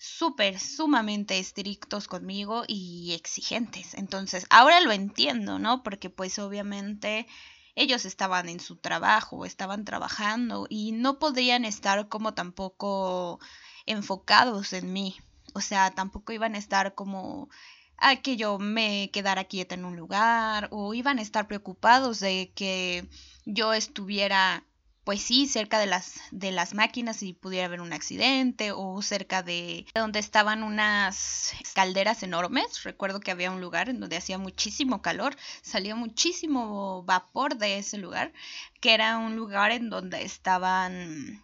súper, 0.01 0.59
sumamente 0.59 1.37
estrictos 1.37 2.07
conmigo 2.07 2.63
y 2.67 3.13
exigentes. 3.13 3.93
Entonces, 3.93 4.47
ahora 4.49 4.81
lo 4.81 4.91
entiendo, 4.91 5.59
¿no? 5.59 5.83
Porque 5.83 6.09
pues 6.09 6.39
obviamente 6.39 7.27
ellos 7.75 8.05
estaban 8.05 8.49
en 8.49 8.59
su 8.59 8.77
trabajo, 8.77 9.45
estaban 9.45 9.85
trabajando 9.85 10.65
y 10.69 10.91
no 10.91 11.19
podían 11.19 11.65
estar 11.65 12.09
como 12.09 12.33
tampoco 12.33 13.39
enfocados 13.85 14.73
en 14.73 14.91
mí. 14.91 15.17
O 15.53 15.61
sea, 15.61 15.91
tampoco 15.91 16.33
iban 16.33 16.55
a 16.55 16.57
estar 16.57 16.95
como 16.95 17.49
a 17.97 18.15
que 18.15 18.37
yo 18.37 18.57
me 18.57 19.11
quedara 19.11 19.43
quieta 19.43 19.75
en 19.75 19.85
un 19.85 19.97
lugar 19.97 20.67
o 20.71 20.95
iban 20.95 21.19
a 21.19 21.21
estar 21.21 21.47
preocupados 21.47 22.19
de 22.19 22.51
que 22.55 23.07
yo 23.45 23.73
estuviera 23.73 24.65
pues 25.03 25.21
sí, 25.21 25.47
cerca 25.47 25.79
de 25.79 25.87
las, 25.87 26.21
de 26.31 26.51
las 26.51 26.73
máquinas 26.73 27.23
y 27.23 27.33
pudiera 27.33 27.65
haber 27.65 27.81
un 27.81 27.93
accidente 27.93 28.71
o 28.71 29.01
cerca 29.01 29.41
de 29.41 29.85
donde 29.95 30.19
estaban 30.19 30.63
unas 30.63 31.53
calderas 31.73 32.21
enormes. 32.23 32.83
Recuerdo 32.83 33.19
que 33.19 33.31
había 33.31 33.51
un 33.51 33.61
lugar 33.61 33.89
en 33.89 33.99
donde 33.99 34.17
hacía 34.17 34.37
muchísimo 34.37 35.01
calor, 35.01 35.35
salía 35.61 35.95
muchísimo 35.95 37.03
vapor 37.03 37.57
de 37.57 37.79
ese 37.79 37.97
lugar, 37.97 38.31
que 38.79 38.93
era 38.93 39.17
un 39.17 39.35
lugar 39.35 39.71
en 39.71 39.89
donde 39.89 40.23
estaban 40.23 41.43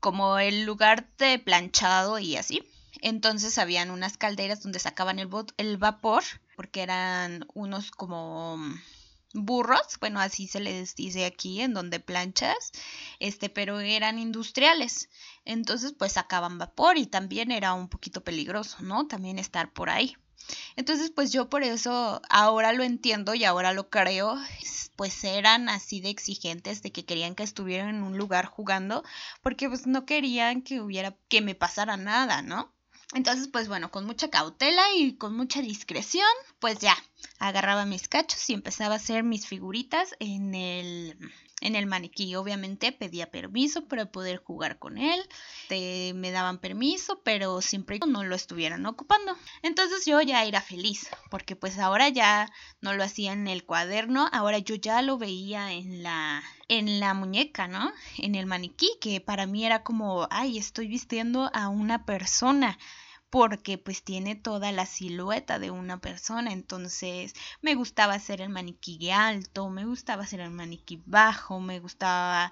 como 0.00 0.38
el 0.38 0.64
lugar 0.64 1.08
de 1.18 1.38
planchado 1.38 2.18
y 2.18 2.36
así. 2.36 2.62
Entonces 3.00 3.58
habían 3.58 3.90
unas 3.90 4.16
calderas 4.16 4.62
donde 4.62 4.78
sacaban 4.78 5.18
el, 5.18 5.28
el 5.58 5.76
vapor, 5.76 6.24
porque 6.56 6.82
eran 6.82 7.46
unos 7.54 7.90
como 7.90 8.58
burros, 9.36 9.98
bueno, 10.00 10.20
así 10.20 10.46
se 10.48 10.60
les 10.60 10.94
dice 10.94 11.24
aquí, 11.24 11.60
en 11.60 11.74
donde 11.74 12.00
planchas, 12.00 12.72
este, 13.20 13.48
pero 13.48 13.80
eran 13.80 14.18
industriales. 14.18 15.08
Entonces, 15.44 15.94
pues 15.96 16.12
sacaban 16.12 16.58
vapor 16.58 16.98
y 16.98 17.06
también 17.06 17.50
era 17.52 17.74
un 17.74 17.88
poquito 17.88 18.24
peligroso, 18.24 18.78
¿no? 18.80 19.06
También 19.06 19.38
estar 19.38 19.72
por 19.72 19.90
ahí. 19.90 20.16
Entonces, 20.76 21.10
pues 21.10 21.32
yo 21.32 21.48
por 21.48 21.62
eso 21.62 22.22
ahora 22.28 22.72
lo 22.72 22.84
entiendo 22.84 23.34
y 23.34 23.44
ahora 23.44 23.72
lo 23.72 23.90
creo, 23.90 24.38
pues 24.96 25.24
eran 25.24 25.68
así 25.68 26.00
de 26.00 26.10
exigentes 26.10 26.82
de 26.82 26.92
que 26.92 27.04
querían 27.04 27.34
que 27.34 27.42
estuviera 27.42 27.88
en 27.88 28.02
un 28.02 28.16
lugar 28.16 28.46
jugando, 28.46 29.02
porque 29.42 29.68
pues 29.68 29.86
no 29.86 30.06
querían 30.06 30.62
que 30.62 30.80
hubiera 30.80 31.16
que 31.28 31.40
me 31.40 31.54
pasara 31.54 31.96
nada, 31.96 32.42
¿no? 32.42 32.75
Entonces, 33.14 33.48
pues 33.48 33.68
bueno, 33.68 33.90
con 33.90 34.04
mucha 34.04 34.30
cautela 34.30 34.82
y 34.96 35.14
con 35.14 35.36
mucha 35.36 35.62
discreción, 35.62 36.26
pues 36.58 36.78
ya, 36.78 36.96
agarraba 37.38 37.86
mis 37.86 38.08
cachos 38.08 38.50
y 38.50 38.54
empezaba 38.54 38.94
a 38.94 38.98
hacer 38.98 39.22
mis 39.22 39.46
figuritas 39.46 40.14
en 40.18 40.54
el 40.54 41.16
en 41.60 41.74
el 41.74 41.86
maniquí. 41.86 42.34
Obviamente 42.34 42.92
pedía 42.92 43.30
permiso 43.30 43.86
para 43.86 44.06
poder 44.06 44.38
jugar 44.38 44.78
con 44.78 44.98
él. 44.98 45.20
me 46.14 46.30
daban 46.30 46.58
permiso, 46.58 47.20
pero 47.24 47.60
siempre 47.60 47.98
no 48.06 48.24
lo 48.24 48.34
estuvieran 48.34 48.86
ocupando. 48.86 49.36
Entonces 49.62 50.04
yo 50.06 50.20
ya 50.20 50.44
era 50.44 50.60
feliz, 50.60 51.08
porque 51.30 51.56
pues 51.56 51.78
ahora 51.78 52.08
ya 52.08 52.50
no 52.80 52.94
lo 52.94 53.04
hacía 53.04 53.32
en 53.32 53.48
el 53.48 53.64
cuaderno, 53.64 54.28
ahora 54.32 54.58
yo 54.58 54.74
ya 54.74 55.02
lo 55.02 55.18
veía 55.18 55.72
en 55.72 56.02
la 56.02 56.42
en 56.68 56.98
la 56.98 57.14
muñeca, 57.14 57.68
¿no? 57.68 57.92
En 58.18 58.34
el 58.34 58.46
maniquí, 58.46 58.90
que 59.00 59.20
para 59.20 59.46
mí 59.46 59.64
era 59.64 59.84
como, 59.84 60.26
ay, 60.30 60.58
estoy 60.58 60.88
vistiendo 60.88 61.48
a 61.54 61.68
una 61.68 62.04
persona 62.04 62.76
porque 63.36 63.76
pues 63.76 64.02
tiene 64.02 64.34
toda 64.34 64.72
la 64.72 64.86
silueta 64.86 65.58
de 65.58 65.70
una 65.70 66.00
persona, 66.00 66.54
entonces 66.54 67.34
me 67.60 67.74
gustaba 67.74 68.14
hacer 68.14 68.40
el 68.40 68.48
maniquí 68.48 69.10
alto, 69.10 69.68
me 69.68 69.84
gustaba 69.84 70.22
hacer 70.22 70.40
el 70.40 70.52
maniquí 70.52 71.02
bajo, 71.04 71.60
me 71.60 71.78
gustaba 71.78 72.50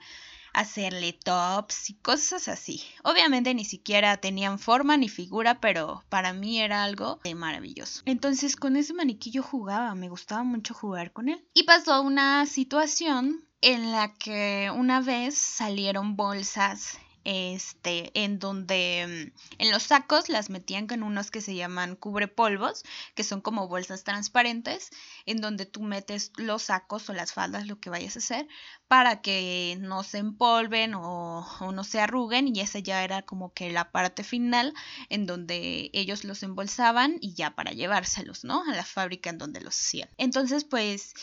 hacerle 0.52 1.14
tops 1.14 1.88
y 1.88 1.94
cosas 1.94 2.48
así. 2.48 2.82
Obviamente 3.02 3.54
ni 3.54 3.64
siquiera 3.64 4.18
tenían 4.18 4.58
forma 4.58 4.98
ni 4.98 5.08
figura, 5.08 5.58
pero 5.58 6.04
para 6.10 6.34
mí 6.34 6.60
era 6.60 6.84
algo 6.84 7.18
de 7.24 7.34
maravilloso. 7.34 8.02
Entonces 8.04 8.54
con 8.54 8.76
ese 8.76 8.92
maniquí 8.92 9.30
yo 9.30 9.42
jugaba, 9.42 9.94
me 9.94 10.10
gustaba 10.10 10.42
mucho 10.42 10.74
jugar 10.74 11.14
con 11.14 11.30
él. 11.30 11.42
Y 11.54 11.62
pasó 11.62 12.02
una 12.02 12.44
situación 12.44 13.42
en 13.62 13.90
la 13.90 14.12
que 14.12 14.70
una 14.76 15.00
vez 15.00 15.34
salieron 15.34 16.14
bolsas 16.14 16.98
este, 17.24 18.10
en 18.14 18.38
donde 18.38 19.32
mm, 19.36 19.62
en 19.62 19.70
los 19.70 19.84
sacos 19.84 20.28
las 20.28 20.50
metían 20.50 20.86
con 20.86 21.02
unos 21.02 21.30
que 21.30 21.40
se 21.40 21.54
llaman 21.54 21.96
cubrepolvos, 21.96 22.84
que 23.14 23.24
son 23.24 23.40
como 23.40 23.68
bolsas 23.68 24.04
transparentes, 24.04 24.90
en 25.26 25.40
donde 25.40 25.66
tú 25.66 25.82
metes 25.82 26.32
los 26.36 26.64
sacos 26.64 27.08
o 27.08 27.12
las 27.12 27.32
faldas, 27.32 27.66
lo 27.66 27.80
que 27.80 27.90
vayas 27.90 28.16
a 28.16 28.20
hacer, 28.20 28.48
para 28.88 29.22
que 29.22 29.76
no 29.80 30.02
se 30.02 30.18
empolven 30.18 30.94
o, 30.94 31.46
o 31.60 31.72
no 31.72 31.84
se 31.84 32.00
arruguen, 32.00 32.54
y 32.54 32.60
esa 32.60 32.78
ya 32.78 33.02
era 33.04 33.22
como 33.22 33.52
que 33.52 33.70
la 33.70 33.90
parte 33.90 34.24
final 34.24 34.74
en 35.08 35.26
donde 35.26 35.90
ellos 35.92 36.24
los 36.24 36.42
embolsaban 36.42 37.16
y 37.20 37.34
ya 37.34 37.54
para 37.54 37.72
llevárselos, 37.72 38.44
¿no? 38.44 38.62
A 38.70 38.74
la 38.74 38.84
fábrica 38.84 39.30
en 39.30 39.38
donde 39.38 39.60
los 39.60 39.74
hacían. 39.74 40.08
Entonces, 40.18 40.64
pues 40.64 41.14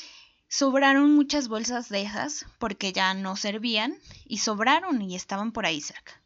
Sobraron 0.53 1.15
muchas 1.15 1.47
bolsas 1.47 1.87
de 1.87 2.01
esas 2.01 2.45
porque 2.59 2.91
ya 2.91 3.13
no 3.13 3.37
servían 3.37 3.97
y 4.25 4.39
sobraron 4.39 5.01
y 5.01 5.15
estaban 5.15 5.53
por 5.53 5.65
ahí 5.65 5.79
cerca. 5.79 6.21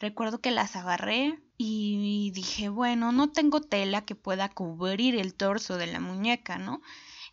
Recuerdo 0.00 0.40
que 0.40 0.50
las 0.50 0.74
agarré 0.74 1.38
y 1.56 2.32
dije, 2.34 2.68
bueno, 2.68 3.12
no 3.12 3.30
tengo 3.30 3.60
tela 3.60 4.04
que 4.04 4.16
pueda 4.16 4.48
cubrir 4.48 5.14
el 5.14 5.34
torso 5.34 5.76
de 5.76 5.86
la 5.86 6.00
muñeca, 6.00 6.58
¿no? 6.58 6.82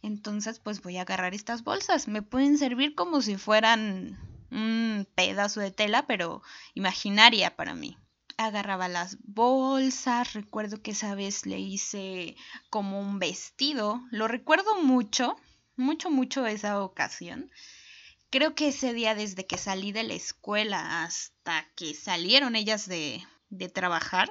Entonces, 0.03 0.59
pues 0.59 0.83
voy 0.83 0.97
a 0.97 1.01
agarrar 1.01 1.33
estas 1.33 1.63
bolsas. 1.63 2.07
Me 2.07 2.21
pueden 2.21 2.59
servir 2.59 2.93
como 2.93 3.23
si 3.23 3.35
fueran 3.35 4.19
un 4.51 5.07
pedazo 5.15 5.59
de 5.59 5.71
tela, 5.71 6.05
pero 6.05 6.43
imaginaria 6.75 7.55
para 7.55 7.73
mí. 7.73 7.97
Agarraba 8.37 8.87
las 8.87 9.17
bolsas, 9.23 10.33
recuerdo 10.33 10.83
que 10.83 10.91
esa 10.91 11.15
vez 11.15 11.47
le 11.47 11.57
hice 11.57 12.35
como 12.69 13.01
un 13.01 13.17
vestido, 13.17 14.03
lo 14.11 14.27
recuerdo 14.27 14.79
mucho 14.83 15.35
mucho, 15.77 16.09
mucho 16.09 16.45
esa 16.45 16.81
ocasión. 16.81 17.51
Creo 18.29 18.55
que 18.55 18.69
ese 18.69 18.93
día 18.93 19.15
desde 19.15 19.47
que 19.47 19.57
salí 19.57 19.91
de 19.91 20.03
la 20.03 20.13
escuela 20.13 21.03
hasta 21.03 21.65
que 21.75 21.93
salieron 21.93 22.55
ellas 22.55 22.87
de, 22.87 23.23
de 23.49 23.69
trabajar 23.69 24.29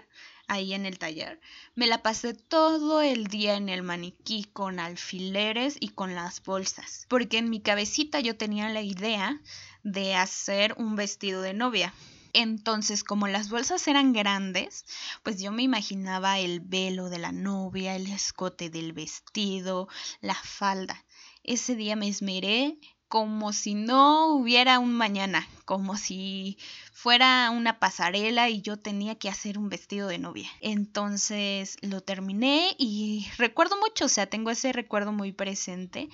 ahí 0.48 0.74
en 0.74 0.86
el 0.86 0.98
taller, 0.98 1.40
me 1.74 1.86
la 1.86 2.02
pasé 2.02 2.34
todo 2.34 3.00
el 3.00 3.26
día 3.26 3.56
en 3.56 3.68
el 3.68 3.82
maniquí 3.82 4.44
con 4.52 4.78
alfileres 4.78 5.76
y 5.80 5.88
con 5.88 6.14
las 6.14 6.42
bolsas, 6.42 7.06
porque 7.08 7.38
en 7.38 7.50
mi 7.50 7.60
cabecita 7.60 8.20
yo 8.20 8.36
tenía 8.36 8.68
la 8.68 8.82
idea 8.82 9.40
de 9.82 10.14
hacer 10.14 10.74
un 10.78 10.94
vestido 10.94 11.42
de 11.42 11.54
novia. 11.54 11.94
Entonces, 12.32 13.02
como 13.02 13.28
las 13.28 13.48
bolsas 13.48 13.88
eran 13.88 14.12
grandes, 14.12 14.84
pues 15.22 15.40
yo 15.40 15.52
me 15.52 15.62
imaginaba 15.62 16.38
el 16.38 16.60
velo 16.60 17.08
de 17.08 17.18
la 17.18 17.32
novia, 17.32 17.96
el 17.96 18.08
escote 18.08 18.68
del 18.68 18.92
vestido, 18.92 19.88
la 20.20 20.34
falda. 20.34 21.02
Ese 21.46 21.74
día 21.74 21.96
me 21.96 22.08
esmeré 22.08 22.78
como 23.08 23.52
si 23.52 23.74
no 23.74 24.34
hubiera 24.34 24.78
un 24.80 24.92
mañana, 24.92 25.48
como 25.64 25.96
si 25.96 26.58
fuera 26.92 27.50
una 27.50 27.78
pasarela 27.78 28.50
y 28.50 28.62
yo 28.62 28.78
tenía 28.78 29.14
que 29.14 29.28
hacer 29.28 29.58
un 29.58 29.68
vestido 29.68 30.08
de 30.08 30.18
novia. 30.18 30.50
Entonces 30.60 31.76
lo 31.82 32.00
terminé 32.00 32.74
y 32.78 33.28
recuerdo 33.38 33.76
mucho, 33.78 34.06
o 34.06 34.08
sea, 34.08 34.26
tengo 34.26 34.50
ese 34.50 34.72
recuerdo 34.72 35.12
muy 35.12 35.32
presente 35.32 36.08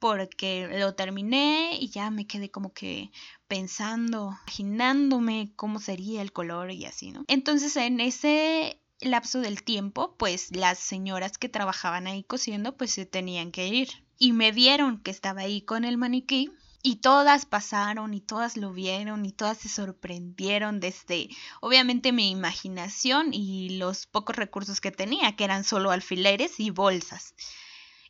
porque 0.00 0.68
lo 0.80 0.96
terminé 0.96 1.78
y 1.80 1.88
ya 1.88 2.10
me 2.10 2.26
quedé 2.26 2.50
como 2.50 2.72
que 2.72 3.12
pensando, 3.46 4.36
imaginándome 4.48 5.52
cómo 5.54 5.78
sería 5.78 6.22
el 6.22 6.32
color 6.32 6.72
y 6.72 6.86
así, 6.86 7.12
¿no? 7.12 7.24
Entonces 7.28 7.76
en 7.76 8.00
ese 8.00 8.82
lapso 9.00 9.40
del 9.40 9.62
tiempo, 9.62 10.16
pues 10.16 10.54
las 10.54 10.80
señoras 10.80 11.38
que 11.38 11.48
trabajaban 11.48 12.08
ahí 12.08 12.24
cosiendo, 12.24 12.76
pues 12.76 12.90
se 12.90 13.06
tenían 13.06 13.52
que 13.52 13.68
ir. 13.68 13.88
Y 14.22 14.30
me 14.34 14.52
vieron 14.52 15.00
que 15.00 15.10
estaba 15.10 15.40
ahí 15.40 15.62
con 15.62 15.84
el 15.84 15.98
maniquí 15.98 16.48
y 16.80 17.00
todas 17.00 17.44
pasaron 17.44 18.14
y 18.14 18.20
todas 18.20 18.56
lo 18.56 18.72
vieron 18.72 19.26
y 19.26 19.32
todas 19.32 19.58
se 19.58 19.68
sorprendieron 19.68 20.78
desde, 20.78 21.28
obviamente, 21.60 22.12
mi 22.12 22.30
imaginación 22.30 23.34
y 23.34 23.78
los 23.78 24.06
pocos 24.06 24.36
recursos 24.36 24.80
que 24.80 24.92
tenía, 24.92 25.34
que 25.34 25.42
eran 25.42 25.64
solo 25.64 25.90
alfileres 25.90 26.60
y 26.60 26.70
bolsas. 26.70 27.34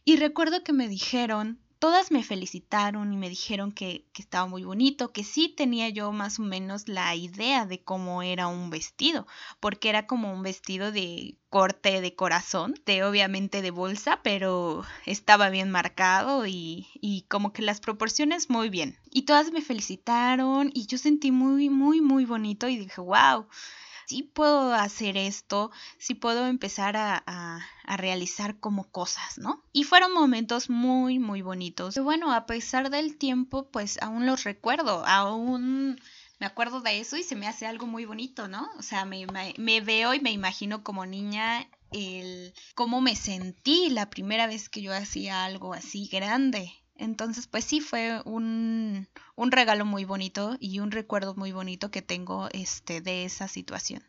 Y 0.05 0.17
recuerdo 0.17 0.63
que 0.63 0.75
me 0.75 0.87
dijeron 0.87 1.59
todas 1.83 2.13
me 2.13 2.23
felicitaron 2.23 3.13
y 3.13 3.17
me 3.17 3.29
dijeron 3.29 3.73
que, 3.73 4.07
estaba 4.15 4.47
muy 4.47 4.63
bonito, 4.63 5.13
que 5.13 5.25
sí 5.25 5.49
tenía 5.49 5.89
yo 5.89 6.13
más 6.13 6.39
o 6.39 6.43
menos 6.43 6.87
la 6.87 7.13
idea 7.17 7.67
de 7.67 7.83
cómo 7.83 8.23
era 8.23 8.47
un 8.47 8.71
vestido, 8.71 9.27
porque 9.59 9.89
era 9.89 10.07
como 10.07 10.33
un 10.33 10.45
vestido 10.45 10.93
de 10.93 11.39
corte 11.51 12.01
de 12.01 12.15
corazón, 12.15 12.77
de 12.87 13.03
obviamente 13.03 13.63
de 13.63 13.73
bolsa, 13.73 14.21
pero 14.23 14.85
estaba 15.07 15.51
bien 15.51 15.73
marcado 15.73 16.47
y, 16.47 16.87
y 17.01 17.23
como 17.23 17.53
que 17.53 17.63
las 17.63 17.81
proporciones 17.81 18.49
muy 18.49 18.69
bien. 18.69 18.97
Y 19.11 19.23
todas 19.23 19.51
me 19.51 19.61
felicitaron 19.61 20.71
y 20.73 20.87
yo 20.87 20.99
sentí 20.99 21.33
muy, 21.33 21.69
muy, 21.69 22.01
muy 22.01 22.27
bonito 22.27 22.69
y 22.69 22.77
dije, 22.77 23.01
wow 23.01 23.49
sí 24.13 24.23
puedo 24.23 24.75
hacer 24.75 25.17
esto, 25.17 25.71
sí 25.97 26.15
puedo 26.15 26.47
empezar 26.47 26.99
a, 26.99 27.23
a, 27.27 27.97
realizar 27.97 28.61
como 28.61 28.85
cosas, 28.85 29.39
¿no? 29.39 29.65
Y 29.73 29.85
fueron 29.85 30.13
momentos 30.13 30.69
muy, 30.69 31.19
muy 31.19 31.41
bonitos. 31.41 31.99
Bueno, 31.99 32.31
a 32.33 32.45
pesar 32.45 32.91
del 32.91 33.17
tiempo, 33.17 33.71
pues 33.71 33.99
aún 34.03 34.27
los 34.27 34.45
recuerdo, 34.45 35.07
aún 35.07 35.99
me 36.39 36.47
acuerdo 36.47 36.83
de 36.83 37.01
eso 37.01 37.17
y 37.17 37.23
se 37.23 37.37
me 37.37 37.49
hace 37.49 37.65
algo 37.65 37.87
muy 37.87 38.05
bonito, 38.05 38.49
¿no? 38.49 38.69
O 38.79 38.83
sea, 38.83 39.07
me, 39.07 39.27
me, 39.57 39.81
veo 39.81 40.13
y 40.13 40.21
me 40.21 40.31
imagino 40.31 40.85
como 40.85 41.07
niña 41.07 41.67
el 41.91 42.53
cómo 42.75 43.01
me 43.01 43.17
sentí 43.17 43.89
la 43.89 44.11
primera 44.11 44.47
vez 44.47 44.69
que 44.69 44.83
yo 44.83 44.95
hacía 44.95 45.47
algo 45.47 45.73
así 45.73 46.07
grande. 46.13 46.82
Entonces, 47.03 47.49
pues 47.49 47.65
sí, 47.65 47.81
fue 47.81 48.23
un, 48.25 49.09
un 49.35 49.51
regalo 49.51 49.85
muy 49.85 50.05
bonito 50.05 50.57
y 50.61 50.79
un 50.79 50.93
recuerdo 50.93 51.35
muy 51.35 51.51
bonito 51.51 51.91
que 51.91 52.01
tengo 52.01 52.49
este, 52.53 53.01
de 53.01 53.25
esa 53.25 53.49
situación. 53.49 54.05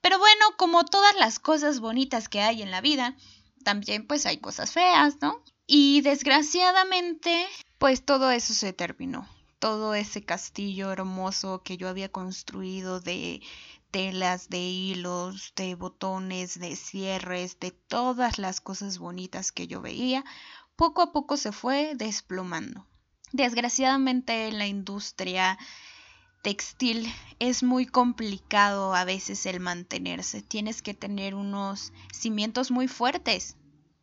Pero 0.00 0.16
bueno, 0.20 0.44
como 0.56 0.84
todas 0.84 1.16
las 1.16 1.40
cosas 1.40 1.80
bonitas 1.80 2.28
que 2.28 2.40
hay 2.40 2.62
en 2.62 2.70
la 2.70 2.80
vida, 2.80 3.16
también 3.64 4.06
pues 4.06 4.26
hay 4.26 4.38
cosas 4.38 4.70
feas, 4.70 5.16
¿no? 5.20 5.42
Y 5.66 6.02
desgraciadamente, 6.02 7.48
pues 7.78 8.04
todo 8.04 8.30
eso 8.30 8.54
se 8.54 8.72
terminó. 8.72 9.28
Todo 9.58 9.94
ese 9.94 10.22
castillo 10.24 10.92
hermoso 10.92 11.64
que 11.64 11.78
yo 11.78 11.88
había 11.88 12.12
construido 12.12 13.00
de 13.00 13.42
telas, 13.90 14.48
de 14.48 14.60
hilos, 14.60 15.52
de 15.56 15.74
botones, 15.74 16.58
de 16.60 16.76
cierres, 16.76 17.58
de 17.58 17.72
todas 17.72 18.38
las 18.38 18.60
cosas 18.60 18.98
bonitas 18.98 19.50
que 19.50 19.66
yo 19.66 19.80
veía, 19.80 20.24
poco 20.80 21.02
a 21.02 21.12
poco 21.12 21.36
se 21.36 21.52
fue 21.52 21.92
desplomando. 21.94 22.86
Desgraciadamente 23.32 24.48
en 24.48 24.56
la 24.56 24.66
industria 24.66 25.58
textil 26.42 27.06
es 27.38 27.62
muy 27.62 27.84
complicado 27.84 28.94
a 28.94 29.04
veces 29.04 29.44
el 29.44 29.60
mantenerse. 29.60 30.40
Tienes 30.40 30.80
que 30.80 30.94
tener 30.94 31.34
unos 31.34 31.92
cimientos 32.14 32.70
muy 32.70 32.88
fuertes 32.88 33.58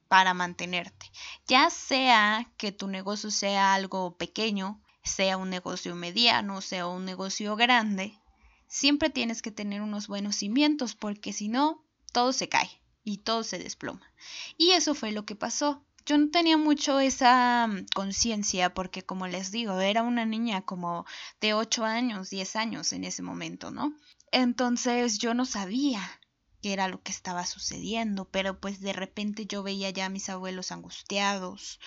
para 0.07 0.35
mantenerte. 0.35 1.07
Ya 1.47 1.71
sea 1.71 2.47
que 2.57 2.71
tu 2.71 2.87
negocio 2.87 3.31
sea 3.31 3.73
algo 3.73 4.15
pequeño, 4.15 4.79
sea 5.03 5.37
un 5.37 5.49
negocio 5.49 5.95
mediano, 5.95 6.61
sea 6.61 6.85
un 6.85 7.05
negocio 7.05 7.55
grande, 7.55 8.21
siempre 8.67 9.09
tienes 9.09 9.41
que 9.41 9.49
tener 9.49 9.81
unos 9.81 10.07
buenos 10.07 10.35
cimientos 10.35 10.93
porque 10.93 11.33
si 11.33 11.47
no, 11.47 11.83
todo 12.13 12.33
se 12.33 12.49
cae 12.49 12.69
y 13.03 13.17
todo 13.17 13.43
se 13.43 13.57
desploma. 13.57 14.13
Y 14.59 14.73
eso 14.73 14.93
fue 14.93 15.11
lo 15.11 15.25
que 15.25 15.35
pasó 15.35 15.86
yo 16.07 16.17
no 16.17 16.29
tenía 16.29 16.57
mucho 16.57 17.01
esa 17.01 17.67
mm, 17.67 17.87
conciencia 17.93 18.73
porque 18.73 19.03
como 19.03 19.27
les 19.27 19.51
digo, 19.51 19.79
era 19.81 20.03
una 20.03 20.25
niña 20.25 20.61
como 20.61 21.05
de 21.41 21.53
8 21.53 21.83
años, 21.83 22.29
10 22.29 22.55
años 22.55 22.93
en 22.93 23.03
ese 23.03 23.21
momento, 23.21 23.71
¿no? 23.71 23.93
Entonces 24.31 25.17
yo 25.19 25.33
no 25.33 25.45
sabía 25.45 26.01
qué 26.61 26.71
era 26.71 26.87
lo 26.87 27.03
que 27.03 27.11
estaba 27.11 27.45
sucediendo, 27.45 28.23
pero 28.25 28.59
pues 28.59 28.79
de 28.79 28.93
repente 28.93 29.47
yo 29.47 29.63
veía 29.63 29.89
ya 29.89 30.05
a 30.05 30.09
mis 30.09 30.29
abuelos 30.29 30.71
angustiados, 30.71 31.79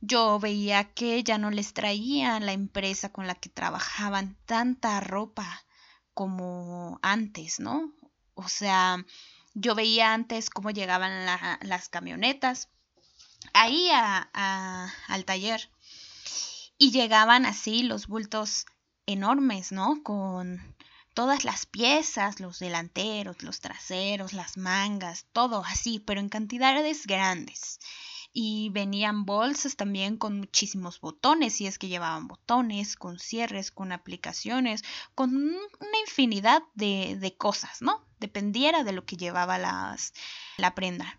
yo 0.00 0.40
veía 0.40 0.92
que 0.92 1.22
ya 1.22 1.38
no 1.38 1.50
les 1.50 1.72
traían 1.72 2.46
la 2.46 2.52
empresa 2.52 3.12
con 3.12 3.28
la 3.28 3.36
que 3.36 3.50
trabajaban 3.50 4.36
tanta 4.46 4.98
ropa 4.98 5.64
como 6.12 6.98
antes, 7.02 7.60
¿no? 7.60 7.94
O 8.34 8.48
sea, 8.48 9.04
yo 9.54 9.76
veía 9.76 10.12
antes 10.12 10.50
cómo 10.50 10.70
llegaban 10.70 11.24
las 11.62 11.88
camionetas 11.88 12.68
ahí 13.52 13.88
a, 13.92 14.92
al 15.08 15.24
taller. 15.24 15.70
Y 16.78 16.92
llegaban 16.92 17.44
así 17.46 17.82
los 17.82 18.06
bultos 18.06 18.66
enormes, 19.06 19.72
¿no? 19.72 20.02
Con 20.02 20.74
todas 21.14 21.44
las 21.44 21.66
piezas, 21.66 22.40
los 22.40 22.58
delanteros, 22.58 23.42
los 23.42 23.60
traseros, 23.60 24.32
las 24.32 24.56
mangas, 24.56 25.26
todo 25.32 25.62
así, 25.66 25.98
pero 26.00 26.20
en 26.20 26.28
cantidades 26.28 27.06
grandes. 27.06 27.78
Y 28.32 28.70
venían 28.70 29.24
bolsas 29.24 29.76
también 29.76 30.16
con 30.16 30.38
muchísimos 30.38 31.00
botones, 31.00 31.54
si 31.54 31.66
es 31.66 31.78
que 31.78 31.88
llevaban 31.88 32.28
botones, 32.28 32.94
con 32.94 33.18
cierres, 33.18 33.72
con 33.72 33.90
aplicaciones, 33.90 34.82
con 35.14 35.34
una 35.34 35.98
infinidad 36.06 36.62
de, 36.74 37.16
de 37.20 37.36
cosas, 37.36 37.82
¿no? 37.82 38.06
Dependiera 38.20 38.84
de 38.84 38.92
lo 38.92 39.04
que 39.04 39.16
llevaba 39.16 39.58
las, 39.58 40.14
la 40.56 40.74
prenda. 40.74 41.18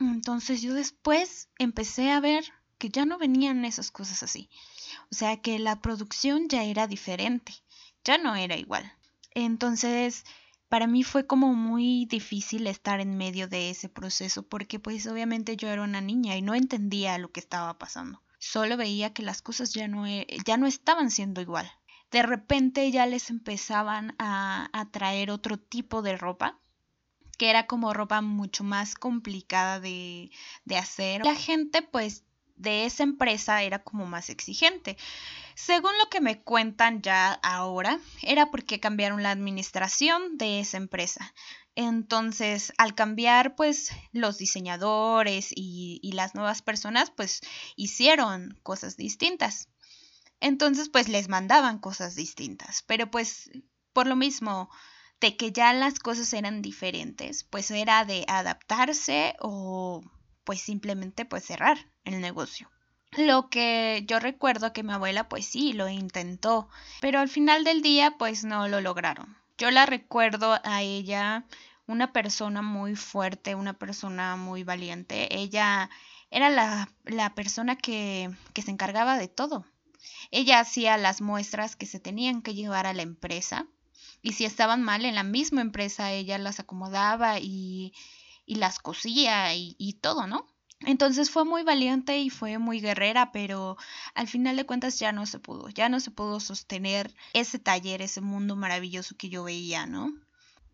Entonces 0.00 0.62
yo 0.62 0.74
después 0.74 1.48
empecé 1.58 2.10
a 2.10 2.20
ver 2.20 2.44
que 2.78 2.88
ya 2.90 3.04
no 3.04 3.18
venían 3.18 3.64
esas 3.64 3.90
cosas 3.90 4.22
así. 4.22 4.50
O 5.10 5.14
sea 5.14 5.40
que 5.40 5.58
la 5.58 5.80
producción 5.80 6.48
ya 6.48 6.64
era 6.64 6.86
diferente, 6.86 7.52
ya 8.04 8.18
no 8.18 8.34
era 8.34 8.56
igual. 8.56 8.92
Entonces, 9.32 10.24
para 10.68 10.86
mí 10.86 11.02
fue 11.02 11.26
como 11.26 11.54
muy 11.54 12.06
difícil 12.06 12.66
estar 12.66 13.00
en 13.00 13.16
medio 13.16 13.48
de 13.48 13.70
ese 13.70 13.88
proceso 13.88 14.42
porque 14.42 14.78
pues 14.78 15.06
obviamente 15.06 15.56
yo 15.56 15.68
era 15.68 15.82
una 15.82 16.00
niña 16.00 16.36
y 16.36 16.42
no 16.42 16.54
entendía 16.54 17.18
lo 17.18 17.30
que 17.32 17.40
estaba 17.40 17.78
pasando. 17.78 18.22
Solo 18.38 18.76
veía 18.76 19.14
que 19.14 19.22
las 19.22 19.40
cosas 19.40 19.72
ya 19.72 19.88
no, 19.88 20.06
e, 20.06 20.26
ya 20.44 20.56
no 20.56 20.66
estaban 20.66 21.10
siendo 21.10 21.40
igual. 21.40 21.70
De 22.10 22.22
repente 22.22 22.90
ya 22.90 23.06
les 23.06 23.30
empezaban 23.30 24.14
a, 24.18 24.68
a 24.72 24.90
traer 24.90 25.30
otro 25.30 25.58
tipo 25.58 26.02
de 26.02 26.16
ropa 26.16 26.60
que 27.36 27.50
era 27.50 27.66
como 27.66 27.92
ropa 27.92 28.20
mucho 28.20 28.64
más 28.64 28.94
complicada 28.94 29.80
de, 29.80 30.30
de 30.64 30.76
hacer. 30.76 31.24
La 31.24 31.34
gente 31.34 31.82
pues 31.82 32.24
de 32.56 32.84
esa 32.84 33.02
empresa 33.02 33.62
era 33.62 33.82
como 33.82 34.06
más 34.06 34.30
exigente. 34.30 34.96
Según 35.54 35.92
lo 35.98 36.08
que 36.08 36.20
me 36.20 36.42
cuentan 36.42 37.02
ya 37.02 37.32
ahora, 37.32 37.98
era 38.22 38.50
porque 38.50 38.80
cambiaron 38.80 39.22
la 39.22 39.30
administración 39.30 40.36
de 40.38 40.60
esa 40.60 40.76
empresa. 40.76 41.34
Entonces, 41.76 42.72
al 42.78 42.94
cambiar, 42.94 43.56
pues 43.56 43.90
los 44.12 44.38
diseñadores 44.38 45.50
y, 45.54 45.98
y, 46.02 46.12
las 46.12 46.34
nuevas 46.34 46.62
personas, 46.62 47.10
pues 47.10 47.40
hicieron 47.74 48.58
cosas 48.62 48.96
distintas. 48.96 49.68
Entonces, 50.40 50.88
pues 50.88 51.08
les 51.08 51.28
mandaban 51.28 51.78
cosas 51.78 52.14
distintas. 52.14 52.82
Pero 52.86 53.10
pues, 53.10 53.50
por 53.92 54.06
lo 54.06 54.14
mismo, 54.14 54.70
de 55.20 55.36
que 55.36 55.52
ya 55.52 55.72
las 55.72 55.98
cosas 55.98 56.32
eran 56.32 56.62
diferentes, 56.62 57.44
pues 57.44 57.70
era 57.70 58.04
de 58.04 58.24
adaptarse 58.28 59.34
o 59.40 60.02
pues 60.44 60.60
simplemente 60.60 61.24
pues 61.24 61.44
cerrar 61.44 61.78
el 62.04 62.20
negocio. 62.20 62.70
Lo 63.16 63.48
que 63.48 64.04
yo 64.06 64.18
recuerdo 64.18 64.72
que 64.72 64.82
mi 64.82 64.92
abuela 64.92 65.28
pues 65.28 65.46
sí 65.46 65.72
lo 65.72 65.88
intentó, 65.88 66.68
pero 67.00 67.20
al 67.20 67.28
final 67.28 67.64
del 67.64 67.80
día 67.80 68.16
pues 68.18 68.44
no 68.44 68.68
lo 68.68 68.80
lograron. 68.80 69.36
Yo 69.56 69.70
la 69.70 69.86
recuerdo 69.86 70.60
a 70.64 70.82
ella 70.82 71.44
una 71.86 72.12
persona 72.12 72.60
muy 72.60 72.96
fuerte, 72.96 73.54
una 73.54 73.74
persona 73.74 74.36
muy 74.36 74.64
valiente. 74.64 75.34
Ella 75.36 75.90
era 76.30 76.50
la, 76.50 76.90
la 77.04 77.34
persona 77.34 77.76
que, 77.76 78.30
que 78.52 78.62
se 78.62 78.72
encargaba 78.72 79.16
de 79.16 79.28
todo. 79.28 79.64
Ella 80.30 80.58
hacía 80.58 80.96
las 80.96 81.20
muestras 81.20 81.76
que 81.76 81.86
se 81.86 82.00
tenían 82.00 82.42
que 82.42 82.54
llevar 82.54 82.86
a 82.86 82.94
la 82.94 83.02
empresa 83.02 83.68
y 84.24 84.32
si 84.32 84.46
estaban 84.46 84.82
mal 84.82 85.04
en 85.04 85.14
la 85.14 85.22
misma 85.22 85.60
empresa, 85.60 86.10
ella 86.10 86.38
las 86.38 86.58
acomodaba 86.58 87.38
y, 87.40 87.92
y 88.46 88.54
las 88.54 88.78
cosía 88.78 89.54
y, 89.54 89.76
y 89.78 89.92
todo, 89.92 90.26
¿no? 90.26 90.46
Entonces 90.80 91.30
fue 91.30 91.44
muy 91.44 91.62
valiente 91.62 92.18
y 92.18 92.30
fue 92.30 92.56
muy 92.56 92.80
guerrera, 92.80 93.32
pero 93.32 93.76
al 94.14 94.26
final 94.26 94.56
de 94.56 94.64
cuentas 94.64 94.98
ya 94.98 95.12
no 95.12 95.26
se 95.26 95.38
pudo, 95.38 95.68
ya 95.68 95.90
no 95.90 96.00
se 96.00 96.10
pudo 96.10 96.40
sostener 96.40 97.14
ese 97.34 97.58
taller, 97.58 98.00
ese 98.00 98.22
mundo 98.22 98.56
maravilloso 98.56 99.14
que 99.18 99.28
yo 99.28 99.44
veía, 99.44 99.84
¿no? 99.86 100.10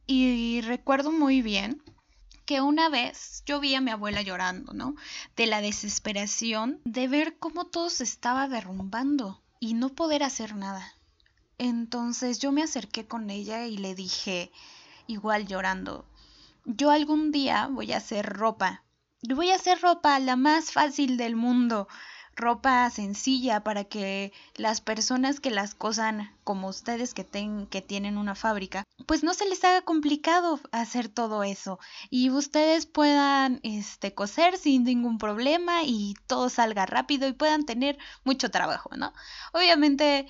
Y 0.06 0.60
recuerdo 0.60 1.10
muy 1.10 1.42
bien 1.42 1.82
que 2.46 2.60
una 2.60 2.88
vez 2.88 3.42
yo 3.46 3.58
vi 3.58 3.74
a 3.74 3.80
mi 3.80 3.90
abuela 3.90 4.22
llorando, 4.22 4.74
¿no? 4.74 4.94
De 5.34 5.46
la 5.46 5.60
desesperación 5.60 6.80
de 6.84 7.08
ver 7.08 7.36
cómo 7.38 7.66
todo 7.66 7.90
se 7.90 8.04
estaba 8.04 8.46
derrumbando 8.46 9.42
y 9.58 9.74
no 9.74 9.88
poder 9.88 10.22
hacer 10.22 10.54
nada. 10.54 10.94
Entonces 11.62 12.38
yo 12.38 12.52
me 12.52 12.62
acerqué 12.62 13.06
con 13.06 13.28
ella 13.28 13.66
y 13.66 13.76
le 13.76 13.94
dije, 13.94 14.50
igual 15.06 15.46
llorando, 15.46 16.06
yo 16.64 16.90
algún 16.90 17.32
día 17.32 17.68
voy 17.70 17.92
a 17.92 17.98
hacer 17.98 18.24
ropa. 18.24 18.82
Y 19.20 19.34
voy 19.34 19.50
a 19.50 19.56
hacer 19.56 19.78
ropa 19.82 20.18
la 20.20 20.36
más 20.36 20.72
fácil 20.72 21.18
del 21.18 21.36
mundo 21.36 21.86
ropa 22.40 22.88
sencilla 22.90 23.62
para 23.62 23.84
que 23.84 24.32
las 24.56 24.80
personas 24.80 25.40
que 25.40 25.50
las 25.50 25.74
cosan 25.74 26.34
como 26.42 26.68
ustedes 26.68 27.14
que, 27.14 27.26
que 27.70 27.82
tienen 27.82 28.16
una 28.16 28.34
fábrica, 28.34 28.84
pues 29.06 29.22
no 29.22 29.34
se 29.34 29.48
les 29.48 29.62
haga 29.62 29.82
complicado 29.82 30.58
hacer 30.72 31.08
todo 31.08 31.44
eso 31.44 31.78
y 32.08 32.30
ustedes 32.30 32.86
puedan 32.86 33.60
este, 33.62 34.14
coser 34.14 34.56
sin 34.56 34.84
ningún 34.84 35.18
problema 35.18 35.82
y 35.84 36.14
todo 36.26 36.48
salga 36.48 36.86
rápido 36.86 37.28
y 37.28 37.32
puedan 37.32 37.64
tener 37.66 37.98
mucho 38.24 38.50
trabajo, 38.50 38.90
¿no? 38.96 39.12
Obviamente 39.52 40.26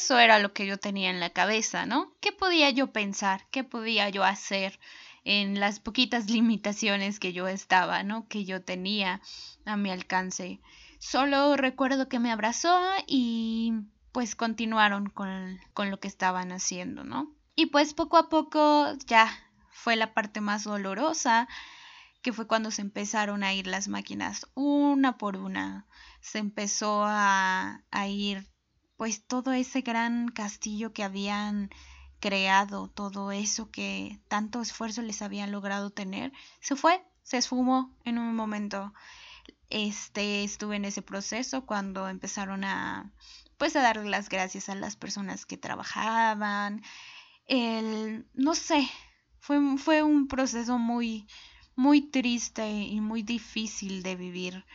eso 0.00 0.18
era 0.18 0.38
lo 0.38 0.54
que 0.54 0.66
yo 0.66 0.78
tenía 0.78 1.10
en 1.10 1.20
la 1.20 1.30
cabeza, 1.30 1.84
¿no? 1.84 2.14
¿Qué 2.20 2.32
podía 2.32 2.70
yo 2.70 2.90
pensar? 2.90 3.46
¿Qué 3.50 3.64
podía 3.64 4.08
yo 4.08 4.24
hacer? 4.24 4.78
en 5.24 5.60
las 5.60 5.80
poquitas 5.80 6.30
limitaciones 6.30 7.20
que 7.20 7.34
yo 7.34 7.46
estaba, 7.46 8.02
¿no? 8.02 8.26
Que 8.28 8.46
yo 8.46 8.62
tenía 8.62 9.20
a 9.66 9.76
mi 9.76 9.90
alcance. 9.90 10.60
Solo 10.98 11.56
recuerdo 11.56 12.08
que 12.08 12.18
me 12.18 12.32
abrazó 12.32 12.78
y 13.06 13.74
pues 14.12 14.34
continuaron 14.34 15.10
con, 15.10 15.60
con 15.72 15.90
lo 15.90 16.00
que 16.00 16.08
estaban 16.08 16.52
haciendo, 16.52 17.04
¿no? 17.04 17.34
Y 17.54 17.66
pues 17.66 17.92
poco 17.94 18.16
a 18.16 18.28
poco 18.28 18.94
ya 19.06 19.30
fue 19.70 19.96
la 19.96 20.14
parte 20.14 20.40
más 20.40 20.64
dolorosa, 20.64 21.48
que 22.22 22.32
fue 22.32 22.46
cuando 22.46 22.70
se 22.70 22.82
empezaron 22.82 23.44
a 23.44 23.52
ir 23.52 23.66
las 23.66 23.88
máquinas 23.88 24.46
una 24.54 25.16
por 25.16 25.36
una. 25.36 25.86
Se 26.20 26.38
empezó 26.38 27.02
a, 27.04 27.82
a 27.90 28.08
ir 28.08 28.49
pues 29.00 29.24
todo 29.26 29.52
ese 29.54 29.80
gran 29.80 30.28
castillo 30.28 30.92
que 30.92 31.02
habían 31.02 31.70
creado, 32.20 32.88
todo 32.88 33.32
eso 33.32 33.70
que 33.70 34.20
tanto 34.28 34.60
esfuerzo 34.60 35.00
les 35.00 35.22
habían 35.22 35.52
logrado 35.52 35.88
tener, 35.88 36.34
se 36.60 36.76
fue, 36.76 37.02
se 37.22 37.38
esfumó 37.38 37.96
en 38.04 38.18
un 38.18 38.36
momento 38.36 38.92
este, 39.70 40.44
estuve 40.44 40.76
en 40.76 40.84
ese 40.84 41.00
proceso 41.00 41.64
cuando 41.64 42.10
empezaron 42.10 42.62
a, 42.62 43.10
pues, 43.56 43.74
a 43.74 43.80
darle 43.80 44.10
las 44.10 44.28
gracias 44.28 44.68
a 44.68 44.74
las 44.74 44.96
personas 44.96 45.46
que 45.46 45.56
trabajaban. 45.56 46.82
El, 47.46 48.26
no 48.34 48.54
sé, 48.54 48.86
fue, 49.38 49.78
fue 49.78 50.02
un 50.02 50.28
proceso 50.28 50.76
muy, 50.76 51.26
muy 51.74 52.02
triste 52.02 52.70
y 52.70 53.00
muy 53.00 53.22
difícil 53.22 54.02
de 54.02 54.16
vivir 54.16 54.66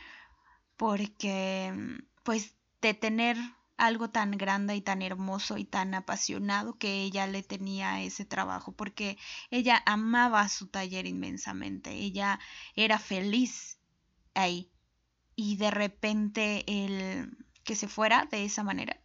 porque, 0.76 2.02
pues, 2.24 2.56
de 2.82 2.92
tener 2.92 3.36
algo 3.76 4.10
tan 4.10 4.32
grande 4.32 4.76
y 4.76 4.80
tan 4.80 5.02
hermoso 5.02 5.58
y 5.58 5.64
tan 5.64 5.94
apasionado 5.94 6.78
que 6.78 7.02
ella 7.02 7.26
le 7.26 7.42
tenía 7.42 8.02
ese 8.02 8.24
trabajo, 8.24 8.72
porque 8.72 9.18
ella 9.50 9.82
amaba 9.86 10.48
su 10.48 10.68
taller 10.68 11.06
inmensamente, 11.06 11.92
ella 11.92 12.38
era 12.74 12.98
feliz 12.98 13.78
ahí 14.34 14.70
y 15.36 15.56
de 15.56 15.70
repente 15.70 16.64
el 16.66 17.36
que 17.64 17.76
se 17.76 17.88
fuera 17.88 18.26
de 18.30 18.44
esa 18.44 18.62
manera. 18.62 19.00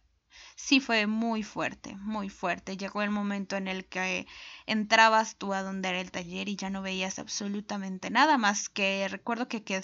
Sí 0.56 0.80
fue 0.80 1.06
muy 1.06 1.42
fuerte, 1.42 1.96
muy 1.96 2.28
fuerte. 2.28 2.76
Llegó 2.76 3.02
el 3.02 3.10
momento 3.10 3.56
en 3.56 3.68
el 3.68 3.84
que 3.84 4.26
entrabas 4.66 5.36
tú 5.36 5.52
a 5.54 5.62
donde 5.62 5.88
era 5.88 6.00
el 6.00 6.10
taller 6.10 6.48
y 6.48 6.56
ya 6.56 6.70
no 6.70 6.82
veías 6.82 7.18
absolutamente 7.18 8.10
nada 8.10 8.38
más 8.38 8.68
que 8.68 9.06
recuerdo 9.08 9.48
que, 9.48 9.62
que, 9.62 9.82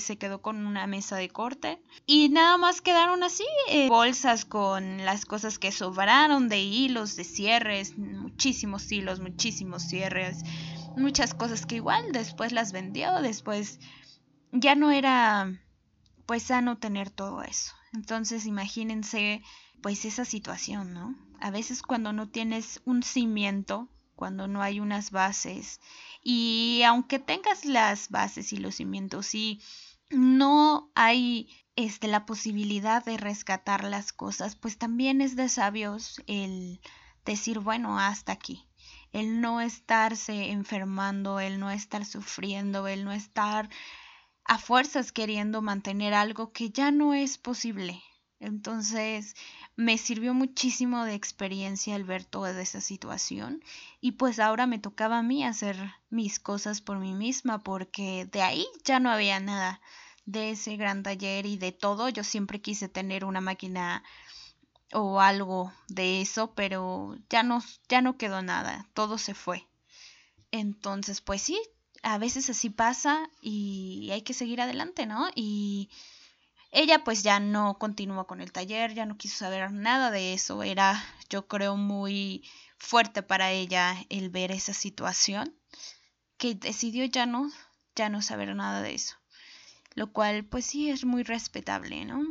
se 0.00 0.18
quedó 0.18 0.42
con 0.42 0.66
una 0.66 0.86
mesa 0.86 1.16
de 1.16 1.28
corte 1.28 1.80
y 2.06 2.28
nada 2.28 2.56
más 2.56 2.80
quedaron 2.80 3.22
así 3.22 3.44
eh, 3.68 3.88
bolsas 3.88 4.44
con 4.44 5.04
las 5.04 5.24
cosas 5.24 5.58
que 5.58 5.72
sobraron 5.72 6.48
de 6.48 6.60
hilos, 6.60 7.16
de 7.16 7.24
cierres, 7.24 7.96
muchísimos 7.96 8.90
hilos, 8.90 9.20
muchísimos 9.20 9.84
cierres, 9.84 10.42
muchas 10.96 11.34
cosas 11.34 11.66
que 11.66 11.76
igual 11.76 12.12
después 12.12 12.52
las 12.52 12.72
vendió, 12.72 13.20
después 13.22 13.78
ya 14.52 14.74
no 14.74 14.90
era 14.90 15.52
pues 16.26 16.42
sano 16.42 16.78
tener 16.78 17.10
todo 17.10 17.42
eso. 17.42 17.72
Entonces 17.92 18.46
imagínense 18.46 19.42
pues 19.82 20.04
esa 20.04 20.24
situación, 20.24 20.92
¿no? 20.92 21.14
A 21.40 21.50
veces 21.50 21.82
cuando 21.82 22.12
no 22.12 22.28
tienes 22.28 22.80
un 22.84 23.02
cimiento, 23.02 23.88
cuando 24.14 24.48
no 24.48 24.62
hay 24.62 24.80
unas 24.80 25.10
bases 25.10 25.80
y 26.22 26.82
aunque 26.86 27.18
tengas 27.18 27.64
las 27.64 28.08
bases 28.08 28.52
y 28.52 28.56
los 28.56 28.76
cimientos 28.76 29.34
y 29.34 29.60
no 30.10 30.90
hay 30.94 31.48
este 31.76 32.08
la 32.08 32.24
posibilidad 32.24 33.04
de 33.04 33.18
rescatar 33.18 33.84
las 33.84 34.12
cosas, 34.12 34.56
pues 34.56 34.78
también 34.78 35.20
es 35.20 35.36
de 35.36 35.48
sabios 35.48 36.22
el 36.26 36.80
decir, 37.24 37.58
bueno, 37.58 37.98
hasta 37.98 38.32
aquí. 38.32 38.66
El 39.12 39.40
no 39.40 39.60
estarse 39.60 40.50
enfermando, 40.50 41.38
el 41.40 41.60
no 41.60 41.70
estar 41.70 42.04
sufriendo, 42.04 42.88
el 42.88 43.04
no 43.04 43.12
estar 43.12 43.68
a 44.44 44.58
fuerzas 44.58 45.12
queriendo 45.12 45.60
mantener 45.60 46.14
algo 46.14 46.52
que 46.52 46.70
ya 46.70 46.90
no 46.90 47.14
es 47.14 47.36
posible. 47.36 48.02
Entonces 48.38 49.34
me 49.76 49.96
sirvió 49.96 50.34
muchísimo 50.34 51.04
de 51.04 51.14
experiencia 51.14 51.96
el 51.96 52.04
ver 52.04 52.24
toda 52.24 52.60
esa 52.60 52.80
situación 52.80 53.62
y 54.00 54.12
pues 54.12 54.38
ahora 54.38 54.66
me 54.66 54.78
tocaba 54.78 55.18
a 55.18 55.22
mí 55.22 55.44
hacer 55.44 55.76
mis 56.10 56.38
cosas 56.38 56.80
por 56.82 56.98
mí 56.98 57.14
misma 57.14 57.62
porque 57.62 58.28
de 58.30 58.42
ahí 58.42 58.66
ya 58.84 59.00
no 59.00 59.10
había 59.10 59.40
nada 59.40 59.80
de 60.26 60.50
ese 60.50 60.76
gran 60.76 61.02
taller 61.02 61.46
y 61.46 61.56
de 61.56 61.72
todo. 61.72 62.08
Yo 62.10 62.24
siempre 62.24 62.60
quise 62.60 62.88
tener 62.88 63.24
una 63.24 63.40
máquina 63.40 64.02
o 64.92 65.20
algo 65.20 65.72
de 65.88 66.20
eso, 66.20 66.54
pero 66.54 67.16
ya 67.30 67.42
no, 67.42 67.62
ya 67.88 68.02
no 68.02 68.18
quedó 68.18 68.42
nada, 68.42 68.88
todo 68.92 69.18
se 69.18 69.34
fue. 69.34 69.66
Entonces, 70.50 71.20
pues 71.20 71.42
sí, 71.42 71.60
a 72.02 72.18
veces 72.18 72.50
así 72.50 72.70
pasa 72.70 73.28
y 73.40 74.10
hay 74.12 74.22
que 74.22 74.34
seguir 74.34 74.60
adelante, 74.60 75.06
¿no? 75.06 75.28
Y 75.34 75.90
ella 76.76 77.04
pues 77.04 77.22
ya 77.22 77.40
no 77.40 77.78
continuó 77.78 78.26
con 78.26 78.42
el 78.42 78.52
taller, 78.52 78.92
ya 78.92 79.06
no 79.06 79.16
quiso 79.16 79.38
saber 79.38 79.72
nada 79.72 80.10
de 80.10 80.34
eso, 80.34 80.62
era 80.62 81.02
yo 81.30 81.48
creo 81.48 81.78
muy 81.78 82.44
fuerte 82.76 83.22
para 83.22 83.50
ella 83.50 83.96
el 84.10 84.28
ver 84.28 84.52
esa 84.52 84.74
situación 84.74 85.56
que 86.36 86.54
decidió 86.54 87.06
ya 87.06 87.24
no 87.24 87.50
ya 87.94 88.10
no 88.10 88.20
saber 88.20 88.54
nada 88.54 88.82
de 88.82 88.94
eso. 88.94 89.16
Lo 89.94 90.12
cual 90.12 90.44
pues 90.44 90.66
sí 90.66 90.90
es 90.90 91.06
muy 91.06 91.22
respetable, 91.22 92.04
¿no? 92.04 92.22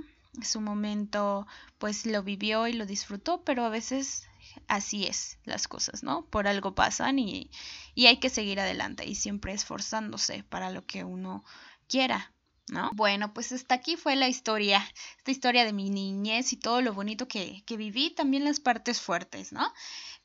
Su 0.43 0.61
momento 0.61 1.47
pues 1.79 2.05
lo 2.05 2.21
vivió 2.21 2.67
y 2.67 2.73
lo 2.73 2.85
disfrutó, 2.85 3.43
pero 3.43 3.65
a 3.65 3.69
veces 3.69 4.27
así 4.67 5.07
es 5.07 5.39
las 5.43 5.67
cosas, 5.67 6.03
¿no? 6.03 6.27
Por 6.27 6.47
algo 6.47 6.75
pasan 6.75 7.17
y, 7.17 7.49
y 7.95 8.05
hay 8.05 8.17
que 8.17 8.29
seguir 8.29 8.59
adelante 8.59 9.07
y 9.07 9.15
siempre 9.15 9.53
esforzándose 9.53 10.43
para 10.43 10.69
lo 10.69 10.85
que 10.85 11.03
uno 11.03 11.43
quiera. 11.87 12.34
¿No? 12.67 12.89
Bueno, 12.93 13.31
pues 13.33 13.51
hasta 13.51 13.75
aquí 13.75 13.95
fue 13.95 14.15
la 14.15 14.27
historia, 14.27 14.83
esta 15.17 15.29
historia 15.29 15.65
de 15.65 15.73
mi 15.73 15.91
niñez 15.91 16.51
y 16.51 16.57
todo 16.57 16.81
lo 16.81 16.93
bonito 16.93 17.27
que, 17.27 17.63
que 17.65 17.77
viví, 17.77 18.09
también 18.09 18.43
las 18.43 18.59
partes 18.59 18.99
fuertes, 18.99 19.51
¿no? 19.51 19.71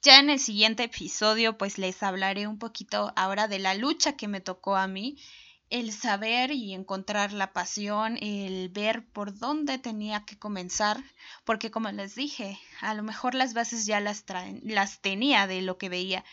Ya 0.01 0.19
en 0.19 0.31
el 0.31 0.41
siguiente 0.41 0.85
episodio, 0.85 1.59
pues 1.59 1.77
les 1.77 2.03
hablaré 2.03 2.47
un 2.47 2.59
poquito 2.59 3.13
ahora 3.15 3.47
de 3.47 3.59
la 3.59 3.75
lucha 3.75 4.17
que 4.17 4.27
me 4.27 4.41
tocó 4.41 4.77
a 4.77 4.87
mí 4.87 5.19
el 5.71 5.93
saber 5.93 6.51
y 6.51 6.75
encontrar 6.75 7.33
la 7.33 7.53
pasión, 7.53 8.19
el 8.21 8.69
ver 8.71 9.07
por 9.07 9.39
dónde 9.39 9.79
tenía 9.79 10.25
que 10.25 10.39
comenzar, 10.39 11.03
porque 11.45 11.71
como 11.71 11.91
les 11.93 12.17
dije, 12.17 12.59
a 12.81 12.93
lo 12.95 13.05
mejor 13.05 13.35
las 13.35 13.55
bases 13.55 13.87
ya 13.87 14.01
las, 14.01 14.25
las 14.63 15.01
tenía 15.01 15.47
de 15.47 15.63
lo 15.63 15.79
que 15.79 15.89
veía, 15.89 16.25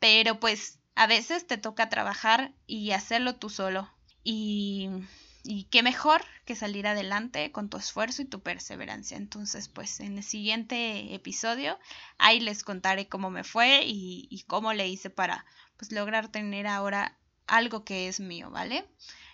pero 0.00 0.40
pues 0.40 0.80
a 0.96 1.06
veces 1.06 1.46
te 1.46 1.58
toca 1.58 1.88
trabajar 1.88 2.52
y 2.66 2.90
hacerlo 2.90 3.36
tú 3.36 3.50
solo. 3.50 3.88
Y, 4.24 4.88
y 5.44 5.64
qué 5.64 5.82
mejor 5.82 6.22
que 6.44 6.54
salir 6.54 6.86
adelante 6.86 7.50
con 7.52 7.68
tu 7.68 7.76
esfuerzo 7.76 8.22
y 8.22 8.26
tu 8.26 8.40
perseverancia. 8.40 9.16
Entonces, 9.16 9.68
pues 9.68 10.00
en 10.00 10.18
el 10.18 10.24
siguiente 10.24 11.14
episodio, 11.14 11.78
ahí 12.18 12.40
les 12.40 12.62
contaré 12.62 13.08
cómo 13.08 13.30
me 13.30 13.44
fue 13.44 13.82
y, 13.84 14.44
cómo 14.46 14.72
le 14.72 14.88
hice 14.88 15.10
para 15.10 15.44
pues 15.76 15.92
lograr 15.92 16.28
tener 16.28 16.66
ahora 16.66 17.18
algo 17.46 17.84
que 17.84 18.08
es 18.08 18.20
mío, 18.20 18.50
¿vale? 18.50 18.84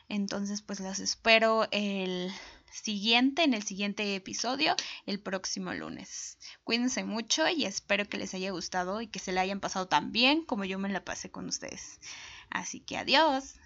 Entonces, 0.08 0.62
pues 0.62 0.80
los 0.80 0.98
espero 0.98 1.68
el 1.70 2.32
siguiente, 2.72 3.42
en 3.42 3.52
el 3.52 3.62
siguiente 3.62 4.14
episodio, 4.14 4.76
el 5.04 5.20
próximo 5.20 5.74
lunes. 5.74 6.38
Cuídense 6.64 7.04
mucho 7.04 7.46
y 7.48 7.66
espero 7.66 8.08
que 8.08 8.16
les 8.16 8.32
haya 8.32 8.50
gustado 8.50 9.02
y 9.02 9.08
que 9.08 9.18
se 9.18 9.32
le 9.32 9.40
hayan 9.40 9.60
pasado 9.60 9.88
tan 9.88 10.12
bien 10.12 10.44
como 10.44 10.64
yo 10.64 10.78
me 10.78 10.88
la 10.88 11.04
pasé 11.04 11.30
con 11.30 11.48
ustedes. 11.48 12.00
Así 12.50 12.80
que 12.80 12.96
adiós. 12.96 13.56